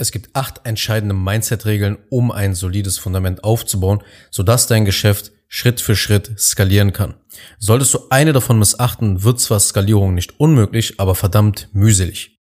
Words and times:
Es 0.00 0.12
gibt 0.12 0.30
acht 0.32 0.62
entscheidende 0.64 1.14
Mindset-Regeln, 1.14 1.98
um 2.08 2.32
ein 2.32 2.54
solides 2.54 2.96
Fundament 2.96 3.44
aufzubauen, 3.44 4.02
sodass 4.30 4.66
dein 4.66 4.86
Geschäft 4.86 5.30
Schritt 5.46 5.82
für 5.82 5.94
Schritt 5.94 6.32
skalieren 6.38 6.94
kann. 6.94 7.16
Solltest 7.58 7.92
du 7.92 7.98
eine 8.08 8.32
davon 8.32 8.58
missachten, 8.58 9.24
wird 9.24 9.40
zwar 9.40 9.60
Skalierung 9.60 10.14
nicht 10.14 10.40
unmöglich, 10.40 10.98
aber 10.98 11.14
verdammt 11.14 11.68
mühselig. 11.74 12.40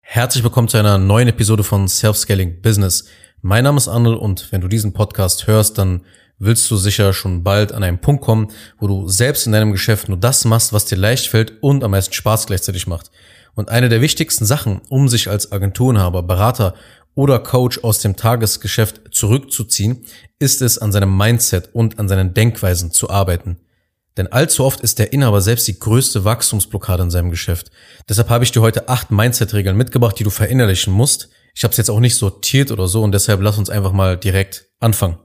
Herzlich 0.00 0.44
willkommen 0.44 0.68
zu 0.68 0.76
einer 0.76 0.96
neuen 0.96 1.26
Episode 1.26 1.64
von 1.64 1.88
Self-Scaling 1.88 2.62
Business. 2.62 3.06
Mein 3.40 3.64
Name 3.64 3.78
ist 3.78 3.88
Arnold 3.88 4.20
und 4.20 4.52
wenn 4.52 4.60
du 4.60 4.68
diesen 4.68 4.92
Podcast 4.92 5.48
hörst, 5.48 5.78
dann 5.78 6.02
willst 6.38 6.70
du 6.70 6.76
sicher 6.76 7.12
schon 7.12 7.42
bald 7.42 7.72
an 7.72 7.82
einen 7.82 8.00
Punkt 8.00 8.22
kommen, 8.22 8.52
wo 8.78 8.86
du 8.86 9.08
selbst 9.08 9.46
in 9.46 9.52
deinem 9.52 9.72
Geschäft 9.72 10.08
nur 10.08 10.18
das 10.18 10.44
machst, 10.44 10.72
was 10.72 10.84
dir 10.84 10.98
leicht 10.98 11.26
fällt 11.26 11.54
und 11.62 11.82
am 11.82 11.90
meisten 11.90 12.14
Spaß 12.14 12.46
gleichzeitig 12.46 12.86
macht. 12.86 13.10
Und 13.54 13.68
eine 13.68 13.88
der 13.88 14.00
wichtigsten 14.00 14.44
Sachen, 14.44 14.80
um 14.88 15.08
sich 15.08 15.28
als 15.28 15.52
Agenturenhaber, 15.52 16.22
Berater 16.22 16.74
oder 17.14 17.38
Coach 17.38 17.80
aus 17.82 17.98
dem 17.98 18.16
Tagesgeschäft 18.16 19.02
zurückzuziehen, 19.10 20.06
ist 20.38 20.62
es, 20.62 20.78
an 20.78 20.92
seinem 20.92 21.16
Mindset 21.16 21.70
und 21.74 21.98
an 21.98 22.08
seinen 22.08 22.34
Denkweisen 22.34 22.90
zu 22.90 23.10
arbeiten. 23.10 23.58
Denn 24.16 24.26
allzu 24.26 24.64
oft 24.64 24.80
ist 24.80 24.98
der 24.98 25.12
Inhaber 25.12 25.40
selbst 25.40 25.66
die 25.68 25.78
größte 25.78 26.24
Wachstumsblockade 26.24 27.02
in 27.02 27.10
seinem 27.10 27.30
Geschäft. 27.30 27.70
Deshalb 28.08 28.28
habe 28.28 28.44
ich 28.44 28.52
dir 28.52 28.60
heute 28.60 28.88
acht 28.88 29.10
Mindset-Regeln 29.10 29.76
mitgebracht, 29.76 30.18
die 30.18 30.24
du 30.24 30.30
verinnerlichen 30.30 30.92
musst. 30.92 31.30
Ich 31.54 31.64
habe 31.64 31.72
es 31.72 31.78
jetzt 31.78 31.90
auch 31.90 32.00
nicht 32.00 32.16
sortiert 32.16 32.70
oder 32.70 32.88
so 32.88 33.02
und 33.02 33.12
deshalb 33.12 33.40
lass 33.40 33.58
uns 33.58 33.70
einfach 33.70 33.92
mal 33.92 34.16
direkt 34.16 34.66
anfangen. 34.80 35.18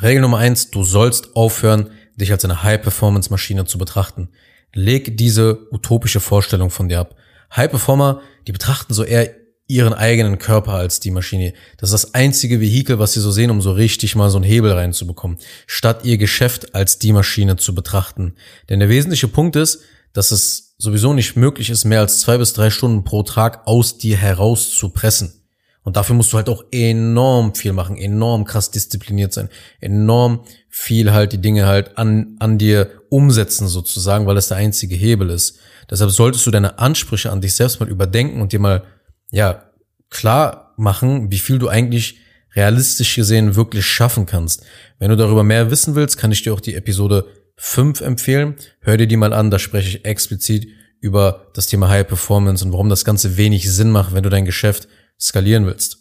Regel 0.00 0.22
Nummer 0.22 0.38
eins, 0.38 0.70
du 0.70 0.84
sollst 0.84 1.34
aufhören, 1.34 1.90
dich 2.14 2.30
als 2.30 2.44
eine 2.44 2.62
High-Performance-Maschine 2.62 3.64
zu 3.64 3.78
betrachten. 3.78 4.30
Leg 4.72 5.16
diese 5.16 5.66
utopische 5.72 6.20
Vorstellung 6.20 6.70
von 6.70 6.88
dir 6.88 7.00
ab. 7.00 7.16
High 7.54 7.70
Performer, 7.70 8.20
die 8.46 8.52
betrachten 8.52 8.94
so 8.94 9.04
eher 9.04 9.34
ihren 9.68 9.92
eigenen 9.92 10.38
Körper 10.38 10.72
als 10.72 10.98
die 10.98 11.10
Maschine. 11.10 11.52
Das 11.76 11.92
ist 11.92 12.04
das 12.04 12.14
einzige 12.14 12.60
Vehikel, 12.60 12.98
was 12.98 13.12
sie 13.12 13.20
so 13.20 13.30
sehen, 13.30 13.50
um 13.50 13.60
so 13.60 13.72
richtig 13.72 14.16
mal 14.16 14.30
so 14.30 14.38
einen 14.38 14.44
Hebel 14.44 14.72
reinzubekommen, 14.72 15.38
statt 15.66 16.04
ihr 16.04 16.16
Geschäft 16.16 16.74
als 16.74 16.98
die 16.98 17.12
Maschine 17.12 17.56
zu 17.56 17.74
betrachten. 17.74 18.34
Denn 18.70 18.80
der 18.80 18.88
wesentliche 18.88 19.28
Punkt 19.28 19.56
ist, 19.56 19.80
dass 20.14 20.30
es 20.30 20.74
sowieso 20.78 21.12
nicht 21.12 21.36
möglich 21.36 21.68
ist, 21.68 21.84
mehr 21.84 22.00
als 22.00 22.20
zwei 22.20 22.38
bis 22.38 22.54
drei 22.54 22.70
Stunden 22.70 23.04
pro 23.04 23.22
Tag 23.22 23.66
aus 23.66 23.98
dir 23.98 24.16
heraus 24.16 24.70
zu 24.70 24.88
pressen. 24.88 25.34
Und 25.82 25.96
dafür 25.96 26.16
musst 26.16 26.32
du 26.32 26.36
halt 26.36 26.48
auch 26.48 26.64
enorm 26.70 27.54
viel 27.54 27.72
machen, 27.72 27.96
enorm 27.96 28.44
krass 28.44 28.70
diszipliniert 28.70 29.32
sein, 29.32 29.48
enorm 29.80 30.44
viel 30.68 31.12
halt 31.12 31.32
die 31.32 31.40
Dinge 31.40 31.66
halt 31.66 31.96
an, 31.98 32.36
an 32.40 32.58
dir 32.58 32.90
umsetzen 33.10 33.68
sozusagen, 33.68 34.26
weil 34.26 34.36
es 34.36 34.48
der 34.48 34.58
einzige 34.58 34.94
Hebel 34.94 35.30
ist. 35.30 35.58
Deshalb 35.90 36.10
solltest 36.10 36.46
du 36.46 36.50
deine 36.50 36.78
Ansprüche 36.78 37.30
an 37.30 37.40
dich 37.40 37.54
selbst 37.54 37.80
mal 37.80 37.88
überdenken 37.88 38.40
und 38.40 38.52
dir 38.52 38.60
mal, 38.60 38.84
ja, 39.30 39.70
klar 40.10 40.74
machen, 40.76 41.30
wie 41.30 41.38
viel 41.38 41.58
du 41.58 41.68
eigentlich 41.68 42.18
realistisch 42.54 43.14
gesehen 43.14 43.56
wirklich 43.56 43.86
schaffen 43.86 44.26
kannst. 44.26 44.64
Wenn 44.98 45.10
du 45.10 45.16
darüber 45.16 45.44
mehr 45.44 45.70
wissen 45.70 45.94
willst, 45.94 46.18
kann 46.18 46.32
ich 46.32 46.42
dir 46.42 46.54
auch 46.54 46.60
die 46.60 46.74
Episode 46.74 47.26
5 47.56 48.00
empfehlen. 48.00 48.56
Hör 48.80 48.96
dir 48.96 49.06
die 49.06 49.16
mal 49.16 49.32
an, 49.32 49.50
da 49.50 49.58
spreche 49.58 49.88
ich 49.88 50.04
explizit 50.04 50.68
über 51.00 51.50
das 51.54 51.66
Thema 51.66 51.88
High 51.88 52.06
Performance 52.06 52.64
und 52.64 52.72
warum 52.72 52.88
das 52.88 53.04
Ganze 53.04 53.36
wenig 53.36 53.70
Sinn 53.70 53.90
macht, 53.90 54.14
wenn 54.14 54.22
du 54.22 54.30
dein 54.30 54.44
Geschäft 54.44 54.88
skalieren 55.20 55.66
willst. 55.66 55.98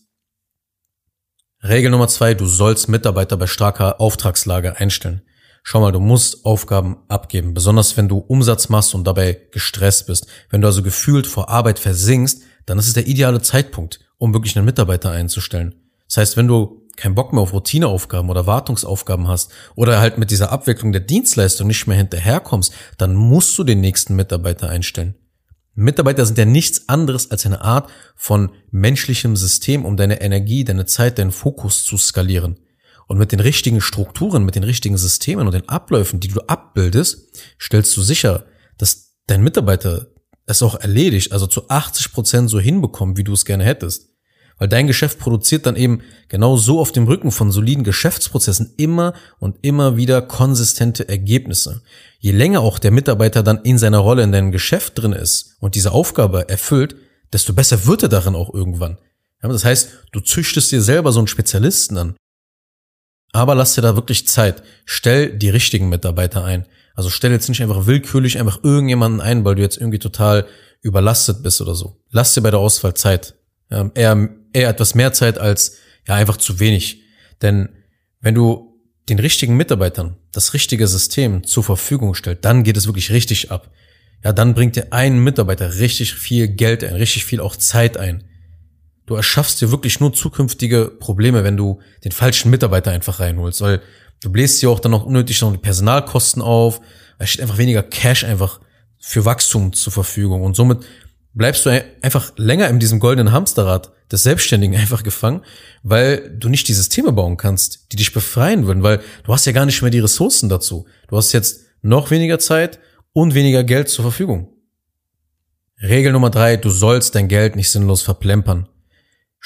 Regel 1.64 1.92
Nummer 1.92 2.08
zwei, 2.08 2.34
du 2.34 2.46
sollst 2.46 2.88
Mitarbeiter 2.88 3.36
bei 3.38 3.48
starker 3.48 4.00
Auftragslage 4.00 4.78
einstellen. 4.78 5.22
Schau 5.70 5.82
mal, 5.82 5.92
du 5.92 6.00
musst 6.00 6.46
Aufgaben 6.46 6.96
abgeben, 7.10 7.54
besonders 7.54 7.98
wenn 7.98 8.08
du 8.08 8.20
Umsatz 8.20 8.70
machst 8.70 8.96
und 8.96 9.06
dabei 9.06 9.38
gestresst 9.52 10.08
bist. 10.08 10.26
Wenn 10.50 10.62
du 10.62 10.68
also 10.68 10.82
gefühlt 10.82 11.28
vor 11.28 11.50
Arbeit 11.50 11.78
versinkst, 11.78 12.42
dann 12.66 12.80
ist 12.80 12.88
es 12.88 12.94
der 12.94 13.06
ideale 13.06 13.42
Zeitpunkt, 13.42 14.00
um 14.18 14.34
wirklich 14.34 14.56
einen 14.56 14.64
Mitarbeiter 14.64 15.12
einzustellen. 15.12 15.76
Das 16.08 16.16
heißt, 16.16 16.38
wenn 16.38 16.48
du 16.48 16.88
keinen 16.96 17.16
Bock 17.16 17.34
mehr 17.34 17.42
auf 17.42 17.52
Routineaufgaben 17.52 18.30
oder 18.30 18.48
Wartungsaufgaben 18.48 19.28
hast 19.28 19.52
oder 19.76 20.00
halt 20.00 20.18
mit 20.18 20.32
dieser 20.32 20.54
Abwicklung 20.54 20.94
der 20.94 21.02
Dienstleistung 21.02 21.68
nicht 21.68 21.86
mehr 21.86 21.98
hinterherkommst, 21.98 22.72
dann 22.98 23.14
musst 23.14 23.58
du 23.58 23.66
den 23.66 23.82
nächsten 23.82 24.16
Mitarbeiter 24.16 24.70
einstellen. 24.70 25.16
Mitarbeiter 25.76 26.26
sind 26.26 26.38
ja 26.38 26.46
nichts 26.46 26.88
anderes 26.88 27.30
als 27.30 27.46
eine 27.46 27.60
Art 27.60 27.90
von 28.16 28.54
menschlichem 28.72 29.36
System, 29.36 29.84
um 29.84 29.98
deine 29.98 30.22
Energie, 30.22 30.64
deine 30.64 30.86
Zeit, 30.86 31.20
deinen 31.20 31.32
Fokus 31.32 31.84
zu 31.84 31.98
skalieren. 31.98 32.58
Und 33.08 33.18
mit 33.18 33.32
den 33.32 33.40
richtigen 33.40 33.82
Strukturen, 33.82 34.44
mit 34.44 34.56
den 34.56 34.64
richtigen 34.64 34.98
Systemen 34.98 35.48
und 35.48 35.54
den 35.54 35.68
Abläufen, 35.70 36.20
die 36.20 36.28
du 36.28 36.42
abbildest, 36.42 37.40
stellst 37.60 37.96
du 37.96 38.02
sicher, 38.02 38.46
dass 38.78 39.16
dein 39.28 39.44
Mitarbeiter 39.44 40.08
es 40.46 40.62
auch 40.62 40.76
erledigt, 40.76 41.32
also 41.32 41.48
zu 41.48 41.70
80 41.70 42.14
Prozent 42.14 42.50
so 42.50 42.60
hinbekommt, 42.60 43.18
wie 43.18 43.24
du 43.24 43.34
es 43.34 43.46
gerne 43.46 43.64
hättest. 43.64 44.10
Weil 44.58 44.68
dein 44.68 44.88
Geschäft 44.88 45.20
produziert 45.20 45.68
dann 45.68 45.76
eben 45.76 46.02
genau 46.30 46.58
so 46.58 46.80
auf 46.80 46.92
dem 46.92 47.06
Rücken 47.06 47.32
von 47.32 47.52
soliden 47.52 47.84
Geschäftsprozessen 47.84 48.74
immer 48.78 49.14
und 49.40 49.58
immer 49.62 49.98
wieder 49.98 50.22
konsistente 50.22 51.08
Ergebnisse. 51.08 51.84
Je 52.20 52.32
länger 52.32 52.62
auch 52.62 52.80
der 52.80 52.92
Mitarbeiter 52.92 53.44
dann 53.44 53.62
in 53.64 53.78
seiner 53.78 54.00
Rolle 54.00 54.24
in 54.24 54.32
deinem 54.32 54.52
Geschäft 54.52 54.98
drin 54.98 55.14
ist 55.14 55.56
und 55.60 55.76
diese 55.76 55.92
Aufgabe 55.92 56.50
erfüllt, 56.50 56.96
desto 57.32 57.54
besser 57.54 57.86
wird 57.86 58.04
er 58.04 58.10
darin 58.10 58.36
auch 58.36 58.52
irgendwann. 58.54 58.98
das 59.42 59.66
heißt, 59.66 59.90
du 60.12 60.22
züchtest 60.22 60.72
dir 60.72 60.82
selber 60.82 61.12
so 61.12 61.20
einen 61.20 61.28
Spezialisten 61.28 61.98
an. 61.98 62.16
Aber 63.32 63.56
lass 63.56 63.76
dir 63.76 63.82
da 63.82 63.96
wirklich 63.96 64.28
Zeit. 64.28 64.64
Stell 64.86 65.38
die 65.38 65.50
richtigen 65.50 65.90
Mitarbeiter 65.90 66.44
ein. 66.44 66.66
Also 66.96 67.10
stell 67.10 67.32
jetzt 67.32 67.50
nicht 67.50 67.62
einfach 67.62 67.86
willkürlich 67.86 68.40
einfach 68.40 68.64
irgendjemanden 68.64 69.22
ein, 69.22 69.46
weil 69.46 69.56
du 69.56 69.62
jetzt 69.62 69.78
irgendwie 69.78 70.00
total 70.00 70.48
überlastet 70.82 71.44
bist 71.44 71.62
oder 71.62 71.76
so. 71.76 72.02
Lass 72.10 72.34
dir 72.34 72.42
bei 72.42 72.52
der 72.52 72.60
Auswahl 72.60 72.94
Zeit. 72.96 73.36
Ähm, 73.70 73.92
eher, 73.94 74.30
eher 74.54 74.70
etwas 74.70 74.96
mehr 74.96 75.14
Zeit 75.14 75.38
als 75.38 75.78
ja 76.08 76.16
einfach 76.16 76.38
zu 76.38 76.60
wenig. 76.60 77.02
Denn 77.42 77.70
wenn 78.22 78.36
du 78.36 78.80
den 79.10 79.20
richtigen 79.20 79.56
Mitarbeitern 79.56 80.18
das 80.32 80.54
richtige 80.54 80.88
System 80.88 81.44
zur 81.44 81.64
Verfügung 81.64 82.16
stellst, 82.16 82.44
dann 82.46 82.64
geht 82.64 82.78
es 82.78 82.88
wirklich 82.88 83.12
richtig 83.12 83.52
ab. 83.52 83.72
Ja, 84.24 84.34
dann 84.34 84.54
bringt 84.54 84.76
dir 84.76 84.92
ein 84.92 85.20
Mitarbeiter 85.20 85.76
richtig 85.76 86.14
viel 86.16 86.48
Geld 86.48 86.84
ein, 86.84 86.96
richtig 86.96 87.26
viel 87.26 87.40
auch 87.40 87.56
Zeit 87.56 87.98
ein. 87.98 88.24
Du 89.08 89.16
erschaffst 89.16 89.62
dir 89.62 89.72
wirklich 89.72 90.02
nur 90.02 90.14
zukünftige 90.14 90.92
Probleme, 91.00 91.46
wenn 91.46 91.56
du 91.56 91.80
den 92.04 92.12
falschen 92.12 92.52
Mitarbeiter 92.52 92.92
einfach 92.92 93.22
reinholst, 93.22 93.62
weil 93.62 93.82
du 94.22 94.30
bläst 94.30 94.62
dir 94.62 94.70
auch 94.70 94.82
dann 94.82 94.92
noch 94.92 95.06
unnötig 95.06 95.42
noch 95.42 95.52
die 95.54 95.58
Personalkosten 95.58 96.42
auf. 96.42 96.82
Es 97.18 97.30
steht 97.30 97.42
einfach 97.42 97.58
weniger 97.58 97.84
Cash 97.84 98.26
einfach 98.26 98.60
für 99.00 99.24
Wachstum 99.24 99.72
zur 99.72 99.94
Verfügung 99.94 100.44
und 100.44 100.58
somit 100.58 100.86
bleibst 101.34 101.66
du 101.66 101.86
einfach 102.02 102.34
länger 102.36 102.68
in 102.68 102.80
diesem 102.80 103.00
goldenen 103.00 103.32
Hamsterrad 103.32 103.94
des 104.12 104.24
Selbstständigen 104.24 104.76
einfach 104.80 105.04
gefangen, 105.04 105.42
weil 105.84 106.36
du 106.38 106.50
nicht 106.50 106.68
die 106.68 106.74
Systeme 106.74 107.14
bauen 107.14 107.38
kannst, 107.38 107.94
die 107.94 107.96
dich 107.96 108.12
befreien 108.12 108.68
würden, 108.68 108.84
weil 108.84 109.00
du 109.24 109.32
hast 109.32 109.46
ja 109.46 109.54
gar 109.54 109.66
nicht 109.66 109.82
mehr 109.82 109.92
die 109.92 110.00
Ressourcen 110.00 110.50
dazu. 110.50 110.86
Du 111.08 111.16
hast 111.16 111.32
jetzt 111.32 111.62
noch 111.82 112.12
weniger 112.12 112.40
Zeit 112.40 112.80
und 113.14 113.36
weniger 113.36 113.64
Geld 113.64 113.88
zur 113.88 114.04
Verfügung. 114.04 114.50
Regel 115.82 116.12
Nummer 116.12 116.30
drei, 116.30 116.58
du 116.58 116.70
sollst 116.70 117.16
dein 117.16 117.30
Geld 117.30 117.56
nicht 117.56 117.72
sinnlos 117.72 118.02
verplempern. 118.02 118.68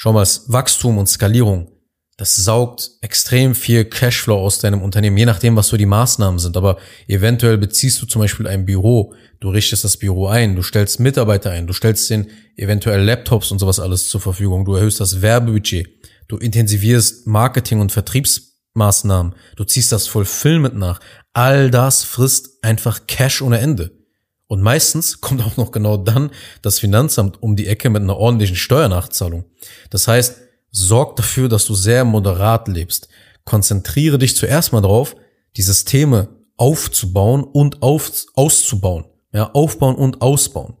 Schau 0.02 0.12
mal, 0.12 0.26
Wachstum 0.48 0.98
und 0.98 1.08
Skalierung, 1.08 1.70
das 2.16 2.34
saugt 2.34 2.90
extrem 3.02 3.54
viel 3.54 3.84
Cashflow 3.84 4.36
aus 4.36 4.58
deinem 4.58 4.82
Unternehmen, 4.82 5.16
je 5.16 5.26
nachdem, 5.26 5.54
was 5.54 5.68
so 5.68 5.76
die 5.76 5.86
Maßnahmen 5.86 6.40
sind. 6.40 6.56
Aber 6.56 6.78
eventuell 7.06 7.56
beziehst 7.56 8.02
du 8.02 8.06
zum 8.06 8.20
Beispiel 8.20 8.48
ein 8.48 8.66
Büro, 8.66 9.14
du 9.38 9.50
richtest 9.50 9.84
das 9.84 9.96
Büro 9.96 10.26
ein, 10.26 10.56
du 10.56 10.62
stellst 10.64 10.98
Mitarbeiter 10.98 11.52
ein, 11.52 11.68
du 11.68 11.72
stellst 11.72 12.10
den 12.10 12.26
eventuell 12.56 13.04
Laptops 13.04 13.52
und 13.52 13.60
sowas 13.60 13.78
alles 13.78 14.08
zur 14.08 14.20
Verfügung, 14.20 14.64
du 14.64 14.74
erhöhst 14.74 14.98
das 14.98 15.22
Werbebudget, 15.22 15.86
du 16.26 16.36
intensivierst 16.36 17.28
Marketing 17.28 17.78
und 17.78 17.92
Vertriebsmaßnahmen, 17.92 19.36
du 19.54 19.62
ziehst 19.62 19.92
das 19.92 20.08
Fulfillment 20.08 20.74
nach. 20.74 20.98
All 21.32 21.70
das 21.70 22.02
frisst 22.02 22.64
einfach 22.64 23.06
Cash 23.06 23.40
ohne 23.40 23.60
Ende. 23.60 24.01
Und 24.52 24.60
meistens 24.60 25.22
kommt 25.22 25.42
auch 25.42 25.56
noch 25.56 25.70
genau 25.70 25.96
dann 25.96 26.30
das 26.60 26.78
Finanzamt 26.78 27.42
um 27.42 27.56
die 27.56 27.68
Ecke 27.68 27.88
mit 27.88 28.02
einer 28.02 28.18
ordentlichen 28.18 28.54
Steuernachzahlung. 28.54 29.46
Das 29.88 30.06
heißt, 30.06 30.42
sorg 30.70 31.16
dafür, 31.16 31.48
dass 31.48 31.64
du 31.64 31.74
sehr 31.74 32.04
moderat 32.04 32.68
lebst. 32.68 33.08
Konzentriere 33.46 34.18
dich 34.18 34.36
zuerst 34.36 34.74
mal 34.74 34.82
drauf, 34.82 35.16
die 35.56 35.62
Systeme 35.62 36.28
aufzubauen 36.58 37.44
und 37.44 37.80
auf, 37.80 38.12
auszubauen. 38.34 39.06
Ja, 39.32 39.50
aufbauen 39.52 39.94
und 39.94 40.20
ausbauen. 40.20 40.74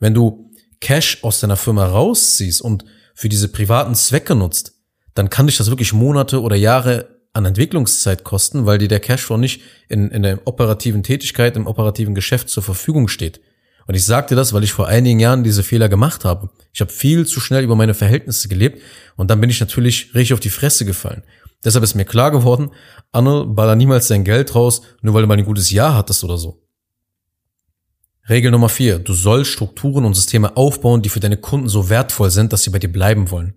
Wenn 0.00 0.14
du 0.14 0.50
Cash 0.80 1.22
aus 1.22 1.38
deiner 1.38 1.56
Firma 1.56 1.86
rausziehst 1.86 2.60
und 2.60 2.84
für 3.14 3.28
diese 3.28 3.46
privaten 3.46 3.94
Zwecke 3.94 4.34
nutzt, 4.34 4.72
dann 5.14 5.30
kann 5.30 5.46
dich 5.46 5.58
das 5.58 5.70
wirklich 5.70 5.92
Monate 5.92 6.42
oder 6.42 6.56
Jahre 6.56 7.11
an 7.32 7.44
Entwicklungszeit 7.44 8.24
kosten, 8.24 8.66
weil 8.66 8.78
dir 8.78 8.88
der 8.88 9.00
Cashflow 9.00 9.36
nicht 9.36 9.62
in, 9.88 10.10
in 10.10 10.22
der 10.22 10.46
operativen 10.46 11.02
Tätigkeit, 11.02 11.56
im 11.56 11.66
operativen 11.66 12.14
Geschäft 12.14 12.48
zur 12.48 12.62
Verfügung 12.62 13.08
steht. 13.08 13.40
Und 13.86 13.94
ich 13.94 14.04
sagte 14.04 14.34
das, 14.34 14.52
weil 14.52 14.64
ich 14.64 14.72
vor 14.72 14.86
einigen 14.86 15.18
Jahren 15.18 15.42
diese 15.42 15.62
Fehler 15.62 15.88
gemacht 15.88 16.24
habe. 16.24 16.50
Ich 16.72 16.80
habe 16.80 16.92
viel 16.92 17.26
zu 17.26 17.40
schnell 17.40 17.64
über 17.64 17.74
meine 17.74 17.94
Verhältnisse 17.94 18.48
gelebt 18.48 18.80
und 19.16 19.30
dann 19.30 19.40
bin 19.40 19.50
ich 19.50 19.60
natürlich 19.60 20.14
richtig 20.14 20.34
auf 20.34 20.40
die 20.40 20.50
Fresse 20.50 20.84
gefallen. 20.84 21.22
Deshalb 21.64 21.84
ist 21.84 21.94
mir 21.94 22.04
klar 22.04 22.30
geworden, 22.30 22.70
Anne, 23.12 23.44
baller 23.46 23.76
niemals 23.76 24.08
dein 24.08 24.24
Geld 24.24 24.54
raus, 24.54 24.82
nur 25.00 25.14
weil 25.14 25.22
du 25.22 25.28
mal 25.28 25.38
ein 25.38 25.44
gutes 25.44 25.70
Jahr 25.70 25.94
hattest 25.94 26.24
oder 26.24 26.36
so. 26.36 26.62
Regel 28.28 28.50
Nummer 28.50 28.68
vier: 28.68 28.98
Du 28.98 29.14
sollst 29.14 29.50
Strukturen 29.50 30.04
und 30.04 30.14
Systeme 30.14 30.56
aufbauen, 30.56 31.02
die 31.02 31.08
für 31.08 31.20
deine 31.20 31.36
Kunden 31.36 31.68
so 31.68 31.88
wertvoll 31.88 32.30
sind, 32.30 32.52
dass 32.52 32.62
sie 32.62 32.70
bei 32.70 32.78
dir 32.78 32.92
bleiben 32.92 33.30
wollen. 33.30 33.54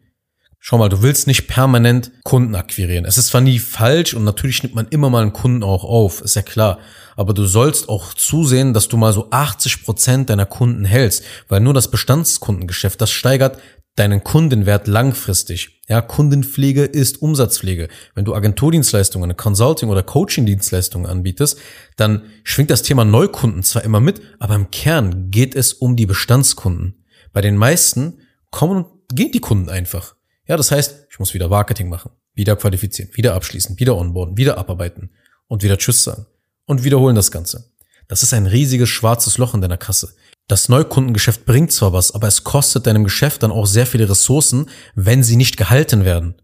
Schau 0.67 0.79
mal, 0.79 0.89
du 0.89 1.03
willst 1.03 1.27
nicht 1.27 1.45
permanent 1.45 2.11
Kunden 2.23 2.55
akquirieren. 2.55 3.05
Es 3.05 3.19
ist 3.19 3.27
zwar 3.27 3.41
nie 3.41 3.59
falsch 3.59 4.15
und 4.15 4.23
natürlich 4.23 4.63
nimmt 4.63 4.73
man 4.73 4.87
immer 4.87 5.11
mal 5.11 5.21
einen 5.21 5.31
Kunden 5.31 5.61
auch 5.61 5.83
auf, 5.83 6.21
ist 6.21 6.35
ja 6.35 6.41
klar. 6.41 6.79
Aber 7.15 7.35
du 7.35 7.45
sollst 7.45 7.87
auch 7.87 8.15
zusehen, 8.15 8.73
dass 8.73 8.87
du 8.87 8.97
mal 8.97 9.13
so 9.13 9.27
80 9.29 9.83
Prozent 9.83 10.31
deiner 10.31 10.47
Kunden 10.47 10.83
hältst, 10.83 11.23
weil 11.49 11.59
nur 11.59 11.75
das 11.75 11.91
Bestandskundengeschäft, 11.91 12.99
das 12.99 13.11
steigert 13.11 13.59
deinen 13.95 14.23
Kundenwert 14.23 14.87
langfristig. 14.87 15.83
Ja, 15.87 16.01
Kundenpflege 16.01 16.83
ist 16.83 17.21
Umsatzpflege. 17.21 17.87
Wenn 18.15 18.25
du 18.25 18.33
Agenturdienstleistungen, 18.33 19.37
Consulting 19.37 19.89
oder 19.89 20.01
Coaching-Dienstleistungen 20.01 21.05
anbietest, 21.05 21.59
dann 21.95 22.23
schwingt 22.43 22.71
das 22.71 22.81
Thema 22.81 23.05
Neukunden 23.05 23.61
zwar 23.61 23.83
immer 23.83 23.99
mit, 23.99 24.19
aber 24.39 24.55
im 24.55 24.71
Kern 24.71 25.29
geht 25.29 25.53
es 25.53 25.73
um 25.73 25.95
die 25.95 26.07
Bestandskunden. 26.07 27.05
Bei 27.33 27.41
den 27.41 27.55
meisten 27.55 28.21
kommen 28.49 28.77
und 28.77 29.15
gehen 29.15 29.31
die 29.31 29.41
Kunden 29.41 29.69
einfach. 29.69 30.14
Ja, 30.47 30.57
das 30.57 30.71
heißt, 30.71 31.07
ich 31.09 31.19
muss 31.19 31.33
wieder 31.33 31.47
Marketing 31.47 31.89
machen, 31.89 32.11
wieder 32.33 32.55
qualifizieren, 32.55 33.09
wieder 33.13 33.33
abschließen, 33.33 33.79
wieder 33.79 33.97
onboarden, 33.97 34.37
wieder 34.37 34.57
abarbeiten 34.57 35.09
und 35.47 35.63
wieder 35.63 35.77
Tschüss 35.77 36.03
sagen 36.03 36.25
und 36.65 36.83
wiederholen 36.83 37.15
das 37.15 37.31
Ganze. 37.31 37.71
Das 38.07 38.21
ist 38.21 38.33
ein 38.33 38.45
riesiges 38.45 38.89
schwarzes 38.89 39.37
Loch 39.37 39.55
in 39.55 39.61
deiner 39.61 39.77
Kasse. 39.77 40.13
Das 40.47 40.69
Neukundengeschäft 40.69 41.45
bringt 41.45 41.71
zwar 41.71 41.91
was, 41.93 42.13
aber 42.13 42.27
es 42.27 42.43
kostet 42.43 42.85
deinem 42.85 43.03
Geschäft 43.03 43.41
dann 43.41 43.51
auch 43.51 43.65
sehr 43.65 43.87
viele 43.87 44.07
Ressourcen, 44.07 44.69
wenn 44.93 45.23
sie 45.23 45.37
nicht 45.37 45.57
gehalten 45.57 46.05
werden. 46.05 46.35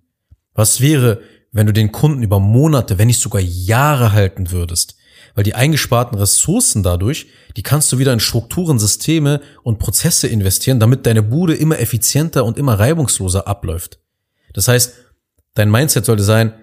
Was 0.55 0.81
wäre, 0.81 1.21
wenn 1.51 1.67
du 1.67 1.73
den 1.73 1.91
Kunden 1.91 2.23
über 2.23 2.39
Monate, 2.39 2.97
wenn 2.97 3.07
nicht 3.07 3.21
sogar 3.21 3.41
Jahre 3.41 4.11
halten 4.11 4.49
würdest? 4.49 4.95
Weil 5.35 5.43
die 5.43 5.55
eingesparten 5.55 6.17
Ressourcen 6.17 6.83
dadurch, 6.83 7.27
die 7.55 7.63
kannst 7.63 7.91
du 7.91 7.99
wieder 7.99 8.13
in 8.13 8.19
Strukturen, 8.19 8.79
Systeme 8.79 9.41
und 9.63 9.79
Prozesse 9.79 10.27
investieren, 10.27 10.79
damit 10.79 11.05
deine 11.05 11.23
Bude 11.23 11.55
immer 11.55 11.79
effizienter 11.79 12.45
und 12.45 12.57
immer 12.57 12.79
reibungsloser 12.79 13.47
abläuft. 13.47 13.99
Das 14.53 14.67
heißt, 14.67 14.93
dein 15.53 15.71
Mindset 15.71 16.05
sollte 16.05 16.23
sein, 16.23 16.53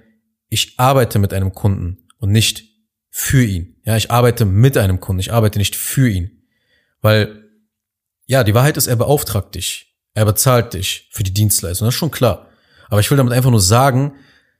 ich 0.49 0.79
arbeite 0.79 1.19
mit 1.19 1.33
einem 1.33 1.53
Kunden 1.53 1.99
und 2.19 2.31
nicht 2.31 2.65
für 3.11 3.43
ihn. 3.43 3.77
Ja, 3.85 3.97
ich 3.97 4.11
arbeite 4.11 4.45
mit 4.45 4.77
einem 4.77 5.01
Kunden, 5.01 5.21
ich 5.21 5.33
arbeite 5.33 5.59
nicht 5.59 5.77
für 5.77 6.09
ihn. 6.09 6.43
Weil, 7.01 7.45
ja, 8.27 8.45
die 8.45 8.55
Wahrheit 8.55 8.77
ist, 8.77 8.87
er 8.87 8.97
beauftragt 8.97 9.55
dich. 9.55 9.97
Er 10.15 10.25
bezahlt 10.25 10.75
dich 10.75 11.09
für 11.13 11.23
die 11.23 11.33
Dienstleistung. 11.33 11.87
Das 11.87 11.95
ist 11.95 11.99
schon 11.99 12.11
klar. 12.11 12.49
Aber 12.89 13.01
ich 13.01 13.11
will 13.11 13.19
damit 13.19 13.33
einfach 13.33 13.51
nur 13.51 13.61
sagen, 13.61 14.15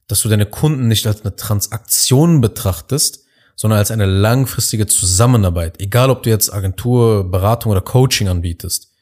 dass 0.07 0.23
du 0.23 0.29
deine 0.29 0.47
Kunden 0.47 0.89
nicht 0.89 1.07
als 1.07 1.23
eine 1.23 1.37
Transaktion 1.37 2.41
betrachtest, 2.41 3.25
sondern 3.59 3.81
als 3.81 3.91
eine 3.91 4.07
langfristige 4.07 4.87
Zusammenarbeit. 4.87 5.81
Egal, 5.81 6.11
ob 6.11 6.23
du 6.23 6.31
jetzt 6.31 6.55
Agentur, 6.55 7.29
Beratung 7.29 7.73
oder 7.73 7.81
Coaching 7.81 8.29
anbietest. 8.29 8.93